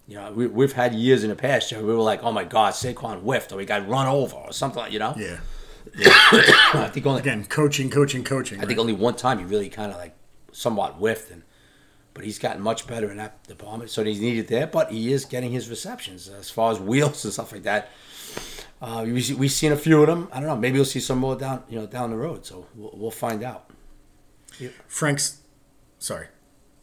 [0.08, 2.43] You know, we, we've had years in the past where we were like, oh my
[2.43, 4.82] God, Saquon whiffed or he got run over or something.
[4.82, 5.39] like You know, Yeah.
[5.95, 8.62] I think only Again, coaching, coaching, coaching.
[8.62, 10.16] I think only one time he really kind of like
[10.52, 11.43] somewhat whiffed, and
[12.14, 13.89] but he's gotten much better in that department.
[13.91, 17.34] So he's needed there, but he is getting his receptions as far as wheels and
[17.34, 17.89] stuff like that.
[18.82, 20.28] Uh, we we've seen a few of them.
[20.32, 20.55] I don't know.
[20.57, 22.45] Maybe we'll see some more down you know down the road.
[22.45, 23.70] So we'll, we'll find out.
[24.88, 25.39] Frank's,
[25.97, 26.28] sorry,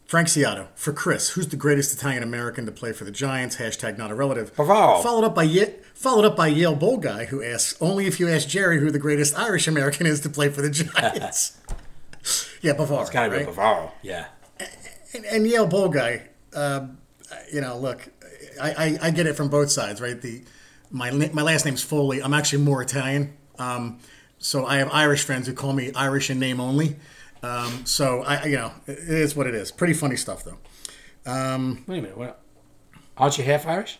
[0.05, 3.57] Frank Ciato for Chris, who's the greatest Italian American to play for the Giants?
[3.57, 4.55] Hashtag not a relative.
[4.55, 5.01] Bravo.
[5.03, 8.27] Followed up by Ye- followed up by Yale Bowl guy who asks only if you
[8.27, 11.57] ask Jerry who the greatest Irish American is to play for the Giants.
[12.61, 13.01] yeah, Bavaro.
[13.01, 13.45] It's gotta right?
[13.45, 13.91] be Bavaro.
[14.01, 14.27] Yeah.
[15.13, 16.97] And, and Yale Bowl guy, um,
[17.53, 18.07] you know, look,
[18.61, 20.19] I, I, I get it from both sides, right?
[20.21, 20.41] The
[20.91, 22.21] my my last name's Foley.
[22.21, 23.99] I'm actually more Italian, um,
[24.37, 26.95] so I have Irish friends who call me Irish in name only.
[27.41, 29.71] Um, so I, you know, it is what it is.
[29.71, 30.57] Pretty funny stuff though.
[31.25, 32.17] Wait a minute.
[32.17, 32.41] What?
[33.17, 33.99] Aren't you half Irish?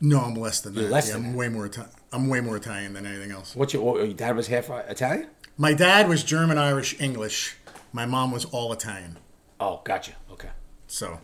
[0.00, 0.90] No, I'm less than that.
[0.90, 1.38] less Yeah, than I'm that.
[1.38, 1.66] way more.
[1.66, 3.56] Ita- I'm way more Italian than anything else.
[3.56, 5.28] What's your, what, your dad was half Italian?
[5.56, 7.56] My dad was German, Irish, English.
[7.92, 9.18] My mom was all Italian.
[9.60, 10.12] Oh, gotcha.
[10.30, 10.50] Okay.
[10.86, 11.20] So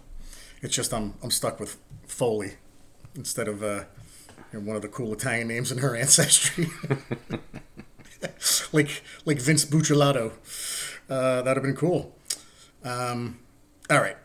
[0.62, 1.76] it's just I'm I'm stuck with
[2.06, 2.54] Foley
[3.14, 3.84] instead of uh,
[4.52, 6.68] one of the cool Italian names in her ancestry,
[8.72, 10.32] like like Vince Buccellato.
[11.08, 12.16] Uh, that'd have been cool.
[12.84, 13.40] Um,
[13.90, 14.16] all right,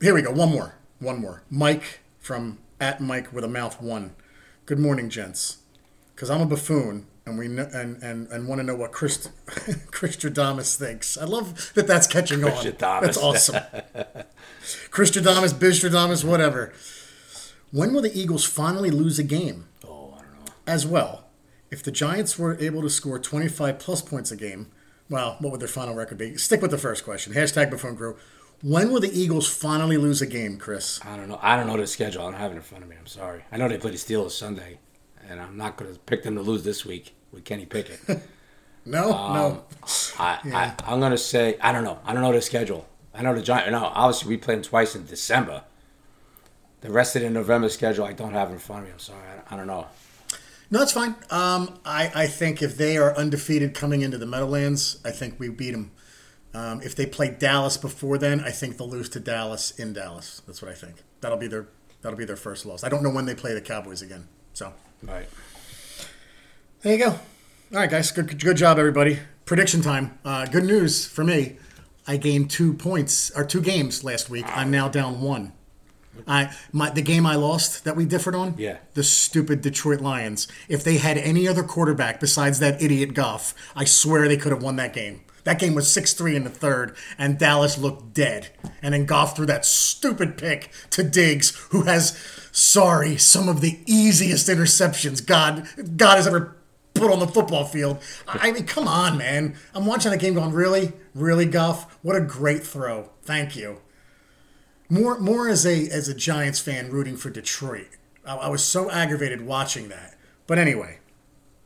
[0.00, 0.30] here we go.
[0.30, 1.42] One more, one more.
[1.50, 4.14] Mike from at Mike with a mouth one.
[4.66, 5.58] Good morning, gents.
[6.14, 7.06] Because I'm a buffoon.
[7.30, 9.76] And we know, and, and, and want to know what Chris Chris
[10.16, 11.16] Christodamus thinks.
[11.16, 12.74] I love that that's catching on.
[12.76, 13.62] That's awesome.
[14.90, 16.72] chris Christodamus, Bizstradamus, whatever.
[17.70, 19.68] When will the Eagles finally lose a game?
[19.86, 20.52] Oh, I don't know.
[20.66, 21.28] As well,
[21.70, 24.72] if the Giants were able to score 25 plus points a game,
[25.08, 26.36] well, what would their final record be?
[26.36, 27.32] Stick with the first question.
[27.32, 28.16] Hashtag Buffoon Crew.
[28.60, 31.00] When will the Eagles finally lose a game, Chris?
[31.04, 31.38] I don't know.
[31.40, 32.22] I don't know the schedule.
[32.22, 32.96] I don't have it in front of me.
[32.98, 33.44] I'm sorry.
[33.52, 34.80] I know they play the Steelers Sunday,
[35.28, 38.00] and I'm not going to pick them to lose this week with Kenny Pickett.
[38.86, 39.64] No, Um, no.
[40.18, 41.98] I, I, I'm going to say I don't know.
[42.02, 42.88] I don't know the schedule.
[43.12, 43.70] I know the Giants.
[43.70, 45.64] No, obviously we played them twice in December.
[46.80, 48.92] The rest of the November schedule I don't have in front of me.
[48.94, 49.20] I'm sorry.
[49.50, 49.86] I, I don't know.
[50.70, 51.14] No, it's fine.
[51.30, 55.50] Um, I, I think if they are undefeated coming into the Meadowlands, I think we
[55.50, 55.90] beat them.
[56.54, 60.40] Um, if they play Dallas before then, I think they'll lose to Dallas in Dallas.
[60.46, 61.02] That's what I think.
[61.20, 61.66] That'll be their
[62.00, 62.82] that'll be their first loss.
[62.82, 64.26] I don't know when they play the Cowboys again.
[64.54, 64.72] So
[65.02, 65.28] Right.
[66.82, 67.10] There you go.
[67.10, 67.18] All
[67.72, 68.10] right, guys.
[68.10, 69.18] Good good job, everybody.
[69.44, 70.18] Prediction time.
[70.24, 71.56] Uh, good news for me.
[72.06, 74.46] I gained two points or two games last week.
[74.48, 75.52] I'm now down one.
[76.26, 78.54] I my the game I lost that we differed on.
[78.58, 78.78] Yeah.
[78.94, 80.48] The stupid Detroit Lions.
[80.68, 84.62] If they had any other quarterback besides that idiot Goff, I swear they could have
[84.62, 85.20] won that game.
[85.44, 88.48] That game was 6-3 in the third, and Dallas looked dead.
[88.82, 92.14] And then Goff threw that stupid pick to Diggs, who has,
[92.52, 95.66] sorry, some of the easiest interceptions God
[95.96, 96.56] God has ever
[97.00, 97.98] put on the football field.
[98.28, 99.56] I mean, come on, man.
[99.74, 100.92] I'm watching the game going, really?
[101.14, 101.98] Really, Goff?
[102.02, 103.10] What a great throw.
[103.22, 103.80] Thank you
[104.90, 107.88] more more as a as a Giants fan rooting for Detroit.
[108.26, 110.16] I, I was so aggravated watching that.
[110.46, 110.98] But anyway,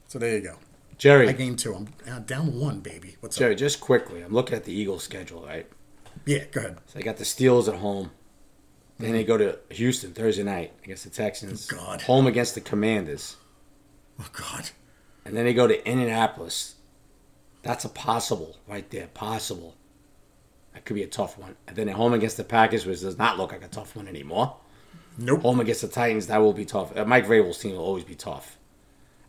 [0.06, 0.56] so there you go.
[0.98, 1.28] Jerry.
[1.28, 1.74] I gained two.
[1.74, 3.16] I'm uh, down one, baby.
[3.20, 3.40] What's up?
[3.40, 5.66] Jerry, just quickly, I'm looking at the Eagles schedule, right?
[6.26, 6.78] Yeah, go ahead.
[6.86, 8.12] So they got the Steelers at home.
[8.98, 11.68] Then they go to Houston Thursday night against the Texans.
[11.72, 12.02] Oh, God.
[12.02, 13.36] Home against the Commanders.
[14.20, 14.70] Oh God.
[15.24, 16.74] And then they go to Indianapolis.
[17.62, 19.06] That's a possible right there.
[19.08, 19.74] Possible.
[20.74, 21.56] That could be a tough one.
[21.66, 24.08] And then at home against the Packers, which does not look like a tough one
[24.08, 24.56] anymore.
[25.16, 25.42] Nope.
[25.42, 26.94] Home against the Titans, that will be tough.
[26.96, 28.58] Uh, Mike Vrabel's team will always be tough.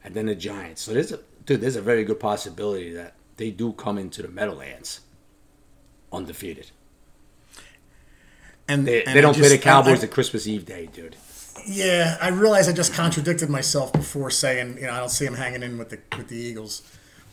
[0.04, 0.82] And then the Giants.
[0.82, 4.28] So there's a dude, there's a very good possibility that they do come into the
[4.28, 5.02] Meadowlands
[6.12, 6.72] undefeated.
[8.68, 11.16] And They, and they don't play the Cowboys I- I- at Christmas Eve day, dude.
[11.66, 15.36] Yeah, I realize I just contradicted myself before saying you know I don't see him
[15.36, 16.82] hanging in with the with the Eagles,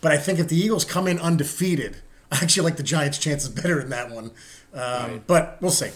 [0.01, 1.97] but I think if the Eagles come in undefeated,
[2.33, 4.31] I actually like the Giants' chances better in that one.
[4.75, 5.91] Um, But we'll see.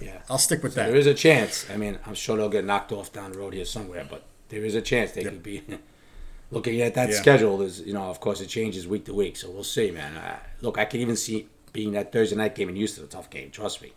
[0.00, 0.18] Yeah.
[0.28, 0.88] I'll stick with that.
[0.88, 1.64] There is a chance.
[1.72, 4.64] I mean, I'm sure they'll get knocked off down the road here somewhere, but there
[4.64, 5.62] is a chance they could be.
[6.50, 7.16] Looking at that Yeah.
[7.16, 10.12] schedule, is you know, of course, it changes week to week, so we'll see, man.
[10.60, 13.50] Look, I can even see being that Thursday night game in Houston a tough game.
[13.50, 13.92] Trust me.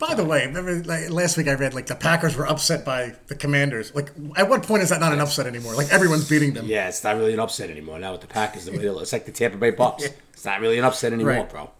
[0.00, 3.14] By the way, remember like, last week I read like the Packers were upset by
[3.28, 3.94] the Commanders.
[3.94, 5.74] Like, at what point is that not an upset anymore?
[5.74, 6.66] Like everyone's beating them.
[6.66, 8.64] Yeah, it's not really an upset anymore now with the Packers.
[8.64, 9.02] The way they look.
[9.02, 10.08] It's like the Tampa Bay Bucks.
[10.32, 11.50] It's not really an upset anymore, Right.
[11.50, 11.70] bro.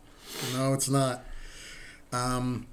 [0.53, 1.25] No, it's not.
[2.13, 2.67] Um,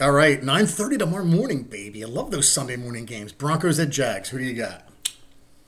[0.00, 2.04] all right, nine thirty tomorrow morning, baby.
[2.04, 3.32] I love those Sunday morning games.
[3.32, 4.28] Broncos at Jags.
[4.28, 4.86] Who do you got?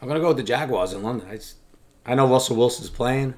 [0.01, 1.27] I'm gonna go with the Jaguars in London.
[1.29, 1.57] I, just,
[2.07, 3.35] I know Russell Wilson's playing,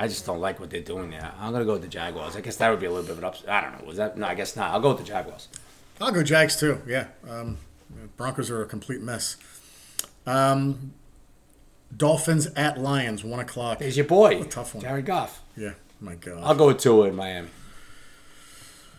[0.00, 1.30] I just don't like what they're doing there.
[1.38, 2.34] I'm gonna go with the Jaguars.
[2.34, 3.50] I guess that would be a little bit of an upset.
[3.50, 3.86] I don't know.
[3.86, 4.16] Was that?
[4.16, 4.70] No, I guess not.
[4.72, 5.48] I'll go with the Jaguars.
[6.00, 6.80] I'll go Jags too.
[6.86, 7.58] Yeah, um,
[8.16, 9.36] Broncos are a complete mess.
[10.26, 10.94] Um,
[11.94, 13.80] Dolphins at Lions, one o'clock.
[13.80, 14.82] There's your boy, tough one.
[14.82, 15.42] Jared Goff.
[15.54, 16.44] Yeah, my God.
[16.44, 17.48] I'll go with Tua in Miami.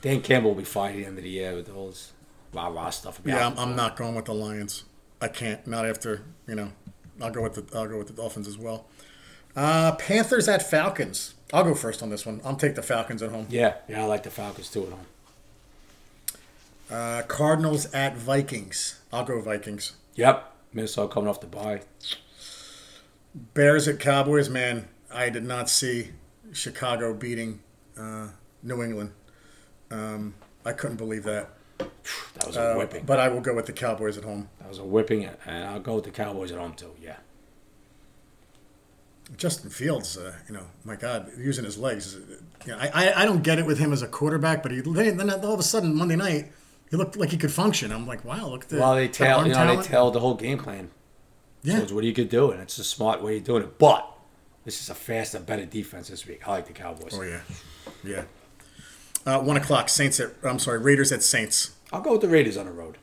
[0.01, 2.11] Dan Campbell will be fine at the end of the year with all this
[2.53, 3.17] rah rah stuff.
[3.17, 3.57] about Yeah, I'm.
[3.57, 4.83] I'm not going with the Lions.
[5.19, 5.65] I can't.
[5.65, 6.73] Not after you know.
[7.19, 8.85] I'll go with the I'll go with the Dolphins as well.
[9.55, 11.33] Uh, Panthers at Falcons.
[11.53, 12.39] I'll go first on this one.
[12.45, 13.47] I'll take the Falcons at home.
[13.49, 15.05] Yeah, yeah, I like the Falcons too at home.
[16.89, 18.99] Uh, Cardinals at Vikings.
[19.11, 19.93] I'll go Vikings.
[20.15, 21.81] Yep, Minnesota coming off the bye.
[23.53, 24.49] Bears at Cowboys.
[24.49, 26.11] Man, I did not see
[26.53, 27.59] Chicago beating
[27.97, 28.29] uh,
[28.63, 29.11] New England.
[29.89, 30.35] Um,
[30.65, 31.49] I couldn't believe that.
[31.77, 33.03] That was a Uh, whipping.
[33.05, 34.49] but I will go with the Cowboys at home.
[34.59, 36.93] That was a whipping, and I'll go with the Cowboys at home too.
[37.01, 37.17] Yeah.
[39.37, 42.15] Justin Fields, uh, you know, my God, using his legs.
[42.15, 42.19] uh,
[42.65, 44.81] You know, I, I I don't get it with him as a quarterback, but he
[44.81, 46.51] then, then all of a sudden Monday night
[46.89, 47.91] he looked like he could function.
[47.91, 50.35] I'm like, wow, look at the Well, they tell you know they tell the whole
[50.35, 50.89] game plan.
[51.63, 53.77] Yeah, So it's what you could do, and it's a smart way of doing it.
[53.77, 54.05] But
[54.65, 56.45] this is a faster, better defense this week.
[56.47, 57.13] I like the Cowboys.
[57.15, 57.41] oh yeah,
[58.03, 58.23] yeah.
[59.25, 61.71] Uh, one o'clock, Saints at I'm sorry, Raiders at Saints.
[61.93, 62.97] I'll go with the Raiders on the road.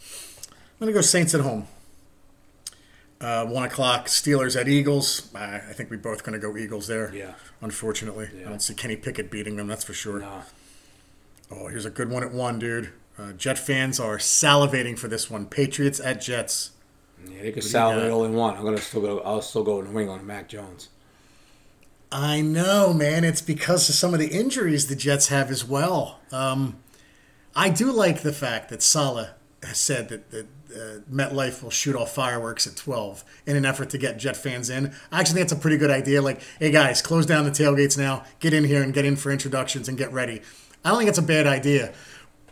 [0.00, 1.66] I'm gonna go Saints at home.
[3.18, 5.30] Uh, one o'clock, Steelers at Eagles.
[5.34, 7.14] I, I think we both gonna go Eagles there.
[7.14, 7.32] Yeah.
[7.60, 9.68] Unfortunately, I don't see Kenny Pickett beating them.
[9.68, 10.20] That's for sure.
[10.20, 10.42] Nah.
[11.50, 12.92] Oh, here's a good one at one, dude.
[13.18, 15.46] Uh, Jet fans are salivating for this one.
[15.46, 16.72] Patriots at Jets.
[17.26, 18.56] Yeah, they could salivate all in one.
[18.56, 19.20] I'm gonna still go.
[19.20, 20.90] I'll still go New England and Mac Jones.
[22.12, 23.24] I know, man.
[23.24, 26.20] It's because of some of the injuries the Jets have as well.
[26.30, 26.76] Um,
[27.54, 29.30] I do like the fact that Saleh
[29.62, 30.46] has said that, that
[30.76, 34.70] uh, MetLife will shoot off fireworks at 12 in an effort to get Jet fans
[34.70, 34.92] in.
[35.10, 36.22] I actually think that's a pretty good idea.
[36.22, 38.24] Like, hey guys, close down the tailgates now.
[38.40, 40.42] Get in here and get in for introductions and get ready.
[40.84, 41.92] I don't think it's a bad idea,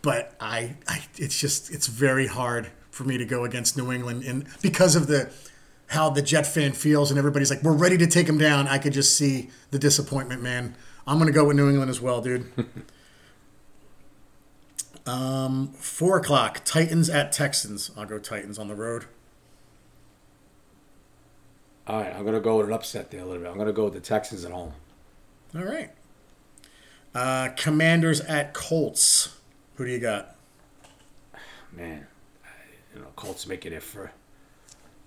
[0.02, 4.24] but I, I it's just it's very hard for me to go against New England
[4.24, 5.30] and because of the
[5.88, 8.66] how the Jet fan feels and everybody's like, we're ready to take him down.
[8.66, 10.74] I could just see the disappointment, man.
[11.06, 12.50] I'm gonna go with New England as well, dude.
[15.06, 17.90] um, four o'clock, Titans at Texans.
[17.96, 19.06] I'll go Titans on the road.
[21.86, 23.50] All right, I'm gonna go with an upset there a little bit.
[23.50, 24.72] I'm gonna go with the Texans at home.
[25.54, 25.90] All right.
[27.14, 29.36] Uh, Commanders at Colts.
[29.76, 30.34] Who do you got?
[31.72, 32.06] Man,
[32.94, 34.12] you know, Colts making it for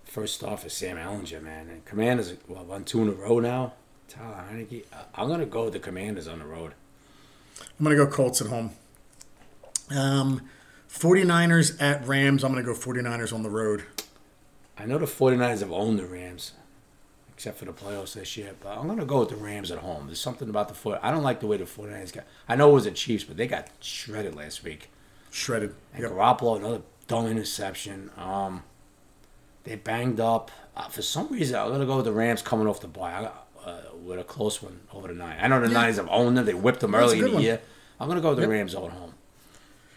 [0.03, 1.69] first off is Sam Ehlinger, man.
[1.69, 3.73] And Commanders, well, won two in a row now.
[4.07, 4.83] Tyler Heinicke.
[5.15, 6.73] I'm gonna go with the Commanders on the road.
[7.59, 8.71] I'm gonna go Colts at home.
[9.95, 10.41] Um,
[10.89, 12.43] 49ers at Rams.
[12.43, 13.83] I'm gonna go 49ers on the road.
[14.77, 16.51] I know the 49ers have owned the Rams,
[17.33, 19.79] except for the playoffs this year, but I'm going to go with the Rams at
[19.79, 20.05] home.
[20.05, 20.99] There's something about the foot.
[21.01, 22.25] I don't like the way the 49ers got.
[22.47, 24.89] I know it was the Chiefs, but they got shredded last week.
[25.31, 25.73] Shredded.
[25.95, 26.11] And Yep.
[26.11, 28.11] Garoppolo, another dumb interception.
[28.17, 28.61] Um,
[29.63, 30.51] they banged up.
[30.75, 33.31] Uh, for some reason, I'm going to go with the Rams coming off the bye.
[33.65, 35.37] Uh, with a close one over the nine.
[35.41, 35.73] I know the Yeah.
[35.73, 36.45] Niners have owned them.
[36.45, 37.41] They whipped them That's early in the one.
[37.41, 37.61] year.
[37.99, 38.51] I'm going to go with the Yep.
[38.51, 39.13] Rams at home.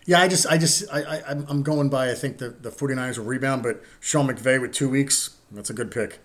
[0.07, 2.11] Yeah, I just, I just, I, I, I'm- I'm going by.
[2.11, 5.75] I think the the 49ers will rebound, but Sean McVay with two weeks, that's a
[5.75, 6.19] good pick.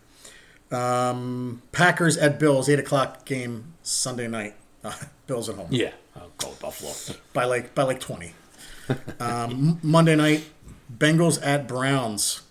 [0.72, 4.56] Um, Packers at Bills, eight o'clock game Sunday night.
[4.84, 4.94] Uh,
[5.28, 6.92] Bills at home Yeah, I'll go with Buffalo.
[7.34, 8.34] by like by like 20.
[9.20, 10.46] Um, Monday night,
[10.96, 12.42] Bengals at Browns.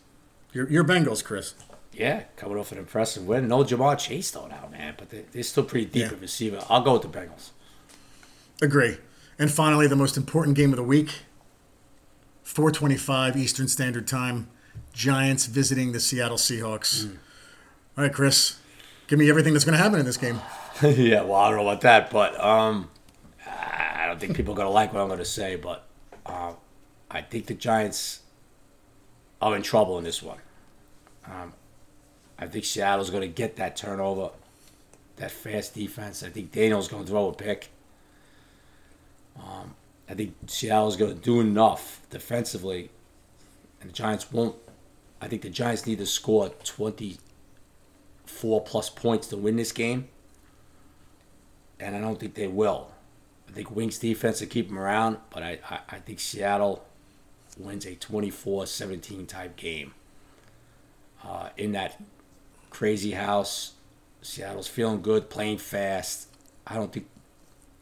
[0.53, 1.55] Your your Bengals, Chris.
[1.93, 3.47] Yeah, coming off an impressive win.
[3.49, 6.09] No Ja'Marr Chase though now, man, but they, they're still pretty deep Yeah.
[6.09, 6.61] at receiver.
[6.69, 7.51] I'll go with the Bengals.
[8.63, 8.97] Agree.
[9.39, 11.23] And finally, the most important game of the week,
[12.45, 14.49] 4:25 Eastern Standard Time.
[14.93, 17.07] Giants visiting the Seattle Seahawks.
[17.97, 18.59] All right, Chris,
[19.09, 20.41] give me everything that's going to happen in this game.
[20.83, 22.91] yeah, well, I don't know about that, but um,
[23.47, 25.85] I don't think people are gonna like what I'm gonna say, but
[26.27, 26.53] uh,
[27.11, 28.21] I think the Giants
[29.41, 30.39] are in trouble in this one.
[31.27, 31.53] Um,
[32.39, 34.31] I think Seattle's gonna get that turnover,
[35.17, 36.23] that fast defense.
[36.23, 37.71] I think Daniel's gonna throw a pick.
[39.39, 39.75] Um,
[40.09, 42.91] I think Seattle's gonna do enough defensively,
[43.81, 44.57] and the Giants won't.
[45.21, 50.09] I think the Giants need to score 24 plus points to win this game
[51.81, 52.91] and I don't think they will.
[53.49, 56.85] I think Wings defense will keep them around, but I, I, I think Seattle
[57.59, 59.95] wins a 24-17 type game.
[61.23, 62.01] Uh, in that
[62.71, 63.73] crazy house,
[64.23, 66.29] Seattle's feeling good, playing fast.
[66.67, 67.07] I don't think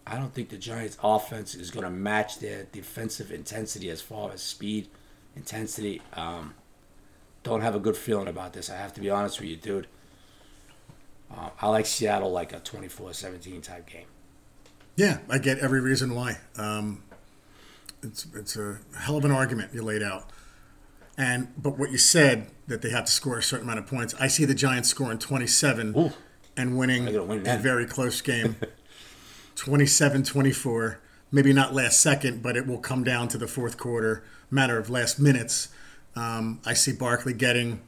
[0.06, 4.32] I don't think the Giants offense is going to match their defensive intensity as far
[4.32, 4.88] as speed,
[5.36, 6.02] intensity.
[6.14, 6.54] Um,
[7.42, 8.70] don't have a good feeling about this.
[8.70, 9.86] I have to be honest with you, dude.
[11.30, 14.06] Uh, I like Seattle like a 24-17 type game.
[14.96, 16.38] Yeah, I get every reason why.
[16.56, 17.02] Um,
[18.02, 20.28] it's it's a hell of an argument you laid out.
[21.16, 24.14] And but what you said that they have to score a certain amount of points.
[24.20, 26.12] I see the Giants scoring 27 Ooh.
[26.56, 28.56] and winning win a very close game.
[29.56, 30.96] 27-24.
[31.30, 34.90] Maybe not last second, but it will come down to the fourth quarter, matter of
[34.90, 35.68] last minutes.
[36.14, 37.80] Um, I see Barkley getting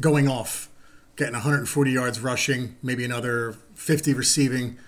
[0.00, 0.68] going off,
[1.16, 4.78] getting 140 yards rushing, maybe another 50 receiving.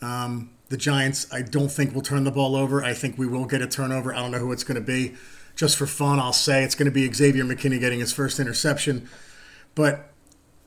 [0.00, 2.82] Um, the Giants, I don't think will turn the ball over.
[2.82, 4.14] I think we will get a turnover.
[4.14, 5.14] I don't know who it's going to be.
[5.54, 9.08] Just for fun, I'll say it's going to be Xavier McKinney getting his first interception.
[9.74, 10.10] But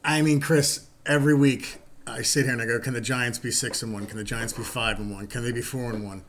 [0.04, 3.52] I mean, Chris, every week I sit here and I go, can the Giants be
[3.52, 4.06] six and one?
[4.06, 5.28] Can the Giants be five and one?
[5.28, 6.24] Can they be four and one?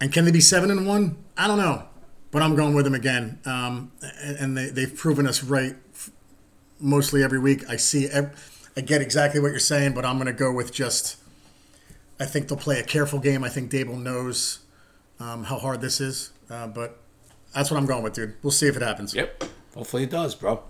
[0.00, 1.16] And can they be seven and one?
[1.36, 1.84] I don't know,
[2.30, 3.40] but I'm going with them again.
[3.44, 5.74] Um, and they, they've proven us right
[6.78, 7.68] mostly every week.
[7.68, 11.16] I see, I get exactly what you're saying, but I'm going to go with just.
[12.20, 13.44] I think they'll play a careful game.
[13.44, 14.60] I think Daboll knows
[15.20, 16.98] um, how hard this is, uh, but
[17.54, 18.34] that's what I'm going with, dude.
[18.42, 19.14] We'll see if it happens.
[19.14, 19.44] Yep.
[19.74, 20.62] Hopefully it does, bro.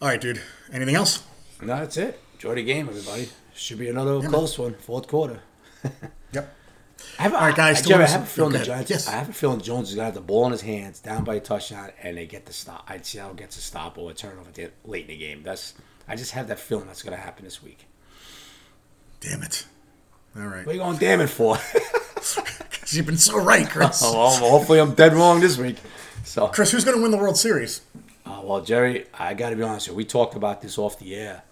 [0.00, 0.42] All right, dude.
[0.72, 1.22] Anything else?
[1.60, 2.20] No, that's it.
[2.34, 3.28] Enjoy the game, everybody.
[3.54, 4.72] Should be another yeah, close man.
[4.72, 5.40] one, fourth quarter.
[6.32, 6.54] yep.
[7.18, 7.82] I have, All right, guys.
[7.82, 8.90] I, Jerry, I have a feeling the Giants.
[8.90, 9.08] Yes.
[9.08, 11.36] I have a feeling Jones is gonna have the ball in his hands, down by
[11.36, 12.84] a touchdown, and they get the stop.
[12.88, 14.50] I'd see how it gets a stop or a turnover
[14.84, 15.42] late in the game.
[15.42, 15.74] That's.
[16.08, 17.86] I just have that feeling that's gonna happen this week.
[19.20, 19.66] Damn it!
[20.36, 20.66] All right.
[20.66, 21.58] What are you going damn it for?
[22.88, 24.00] You've been so right, Chris.
[24.04, 25.76] oh, well, hopefully, I'm dead wrong this week.
[26.24, 27.82] So, Chris, who's going to win the World Series?
[28.26, 29.88] Uh, well, Jerry, I got to be honest.
[29.90, 31.44] We talked about this off the air.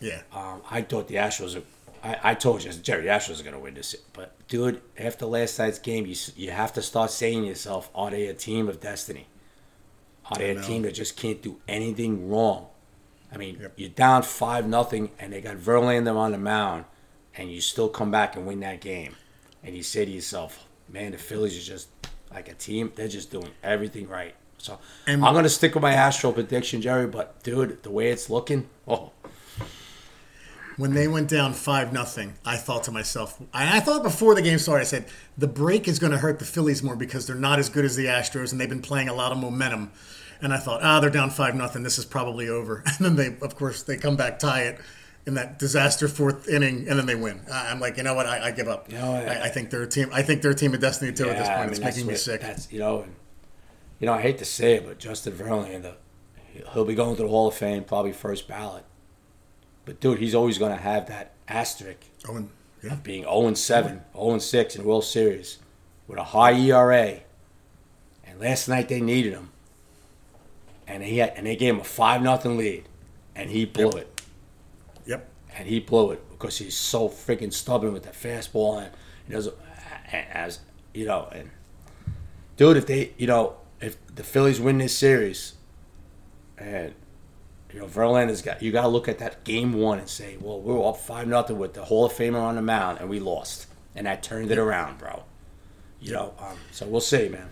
[0.00, 0.22] Yeah.
[0.32, 1.60] Um, I thought the Astros.
[2.02, 3.94] I, I told you, Jerry, the Astros are going to win this.
[4.12, 8.10] But dude, after last night's game, you you have to start saying to yourself, are
[8.10, 9.26] they a team of destiny?
[10.30, 12.68] Are they a team that just can't do anything wrong?
[13.32, 13.72] I mean, yep.
[13.76, 16.84] you're down five nothing, and they got Verlander on the mound,
[17.34, 19.16] and you still come back and win that game,
[19.62, 21.88] and you say to yourself, man, the Phillies are just
[22.32, 22.92] like a team.
[22.94, 24.34] They're just doing everything right.
[24.62, 27.08] So and I'm gonna stick with my Astro prediction, Jerry.
[27.08, 29.10] But dude, the way it's looking, oh.
[30.76, 34.58] When they went down five nothing, I thought to myself, I thought before the game
[34.58, 35.06] started, I said
[35.36, 37.96] the break is going to hurt the Phillies more because they're not as good as
[37.96, 39.90] the Astros, and they've been playing a lot of momentum.
[40.40, 41.82] And I thought, ah, they're down five nothing.
[41.82, 42.82] This is probably over.
[42.98, 44.80] And then they, of course, they come back, tie it
[45.26, 47.40] in that disaster fourth inning, and then they win.
[47.52, 48.26] I'm like, you know what?
[48.26, 48.90] I, I give up.
[48.90, 50.08] You know, I, I, think they're a team.
[50.12, 51.26] I think they're a team of destiny too.
[51.26, 52.40] Yeah, at this point, I mean, it's making me sick.
[52.40, 53.14] That's you know, and,
[54.02, 55.94] you know, I hate to say it, but Justin Verlander,
[56.72, 58.84] he'll be going to the Hall of Fame, probably first ballot.
[59.84, 61.98] But dude, he's always going to have that asterisk
[62.82, 62.94] yeah.
[62.94, 65.60] of being 0 7, 0 6 in World Series
[66.08, 67.20] with a high ERA.
[68.26, 69.50] And last night they needed him,
[70.88, 72.88] and he had, and they gave him a five nothing lead,
[73.36, 73.94] and he blew yep.
[73.94, 74.22] it.
[75.06, 75.28] Yep.
[75.56, 78.90] And he blew it because he's so freaking stubborn with that fastball, and
[79.28, 79.48] he does
[80.10, 80.58] as
[80.92, 81.50] you know, and
[82.56, 85.54] dude, if they, you know, if the Phillies win this series,
[86.56, 86.94] and
[87.72, 90.60] you know Verlander's got, you got to look at that game one and say, well,
[90.60, 93.18] we are up five nothing with the Hall of Famer on the mound, and we
[93.18, 95.24] lost, and that turned it around, bro.
[96.00, 97.48] You know, um, so we'll see, man.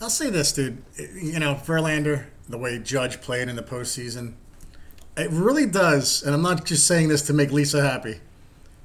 [0.00, 0.82] I'll say this, dude.
[0.98, 4.34] You know, Verlander, the way Judge played in the postseason,
[5.16, 8.20] it really does, and I'm not just saying this to make Lisa happy,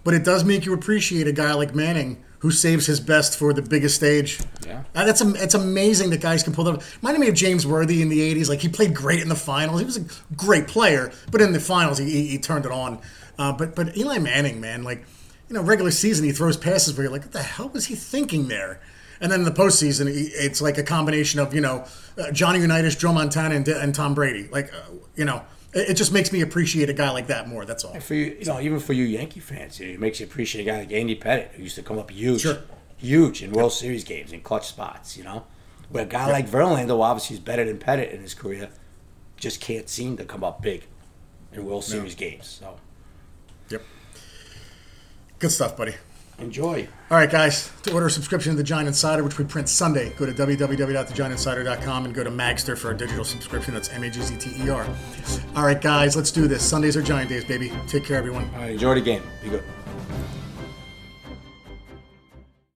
[0.04, 3.54] but it does make you appreciate a guy like Manning who saves his best for
[3.54, 4.40] the biggest stage.
[4.66, 6.84] Yeah, uh, that's it's amazing that guys can pull that.
[7.02, 8.50] Reminded me of James Worthy in the '80s.
[8.50, 9.80] Like he played great in the finals.
[9.80, 13.00] He was a great player, but in the finals he, he, he turned it on.
[13.38, 15.06] Uh, but but Eli Manning, man, like
[15.50, 17.96] you know, regular season he throws passes where you're like, what the hell was he
[17.96, 18.82] thinking there?
[19.20, 21.86] And then in the postseason, it's like a combination of you know
[22.18, 24.48] uh, Johnny Unitas, Joe Montana, and, and Tom Brady.
[24.52, 27.66] Like uh, you know it just makes me appreciate a guy like that more.
[27.66, 27.94] That's all.
[27.94, 30.66] And for you, you know, even for you Yankee fans, it makes you appreciate a
[30.66, 32.60] guy like Andy Pettitte, who used to come up huge, sure.
[32.98, 35.18] huge in World Series games in clutch spots.
[35.18, 35.44] You know,
[35.90, 38.70] where a guy like Verlander, though obviously, is better than Pettitte in his career,
[39.38, 40.84] just can't seem to come up big
[41.54, 42.48] in World Series games.
[42.48, 42.78] So,
[43.70, 43.82] yep,
[45.40, 45.96] good stuff, buddy.
[46.42, 46.88] Enjoy.
[47.10, 47.72] All right, guys.
[47.84, 52.06] To order a subscription to the Giant Insider, which we print Sunday, go to www.thegiantinsider.com
[52.06, 53.74] and go to Magzter for a digital subscription.
[53.74, 54.88] That's M A G Z T E R.
[55.56, 56.64] All right, guys, let's do this.
[56.64, 57.72] Sundays are Giant Days, baby.
[57.88, 58.50] Take care, everyone.
[58.56, 59.24] All right, enjoy the game.
[59.44, 59.64] Be good.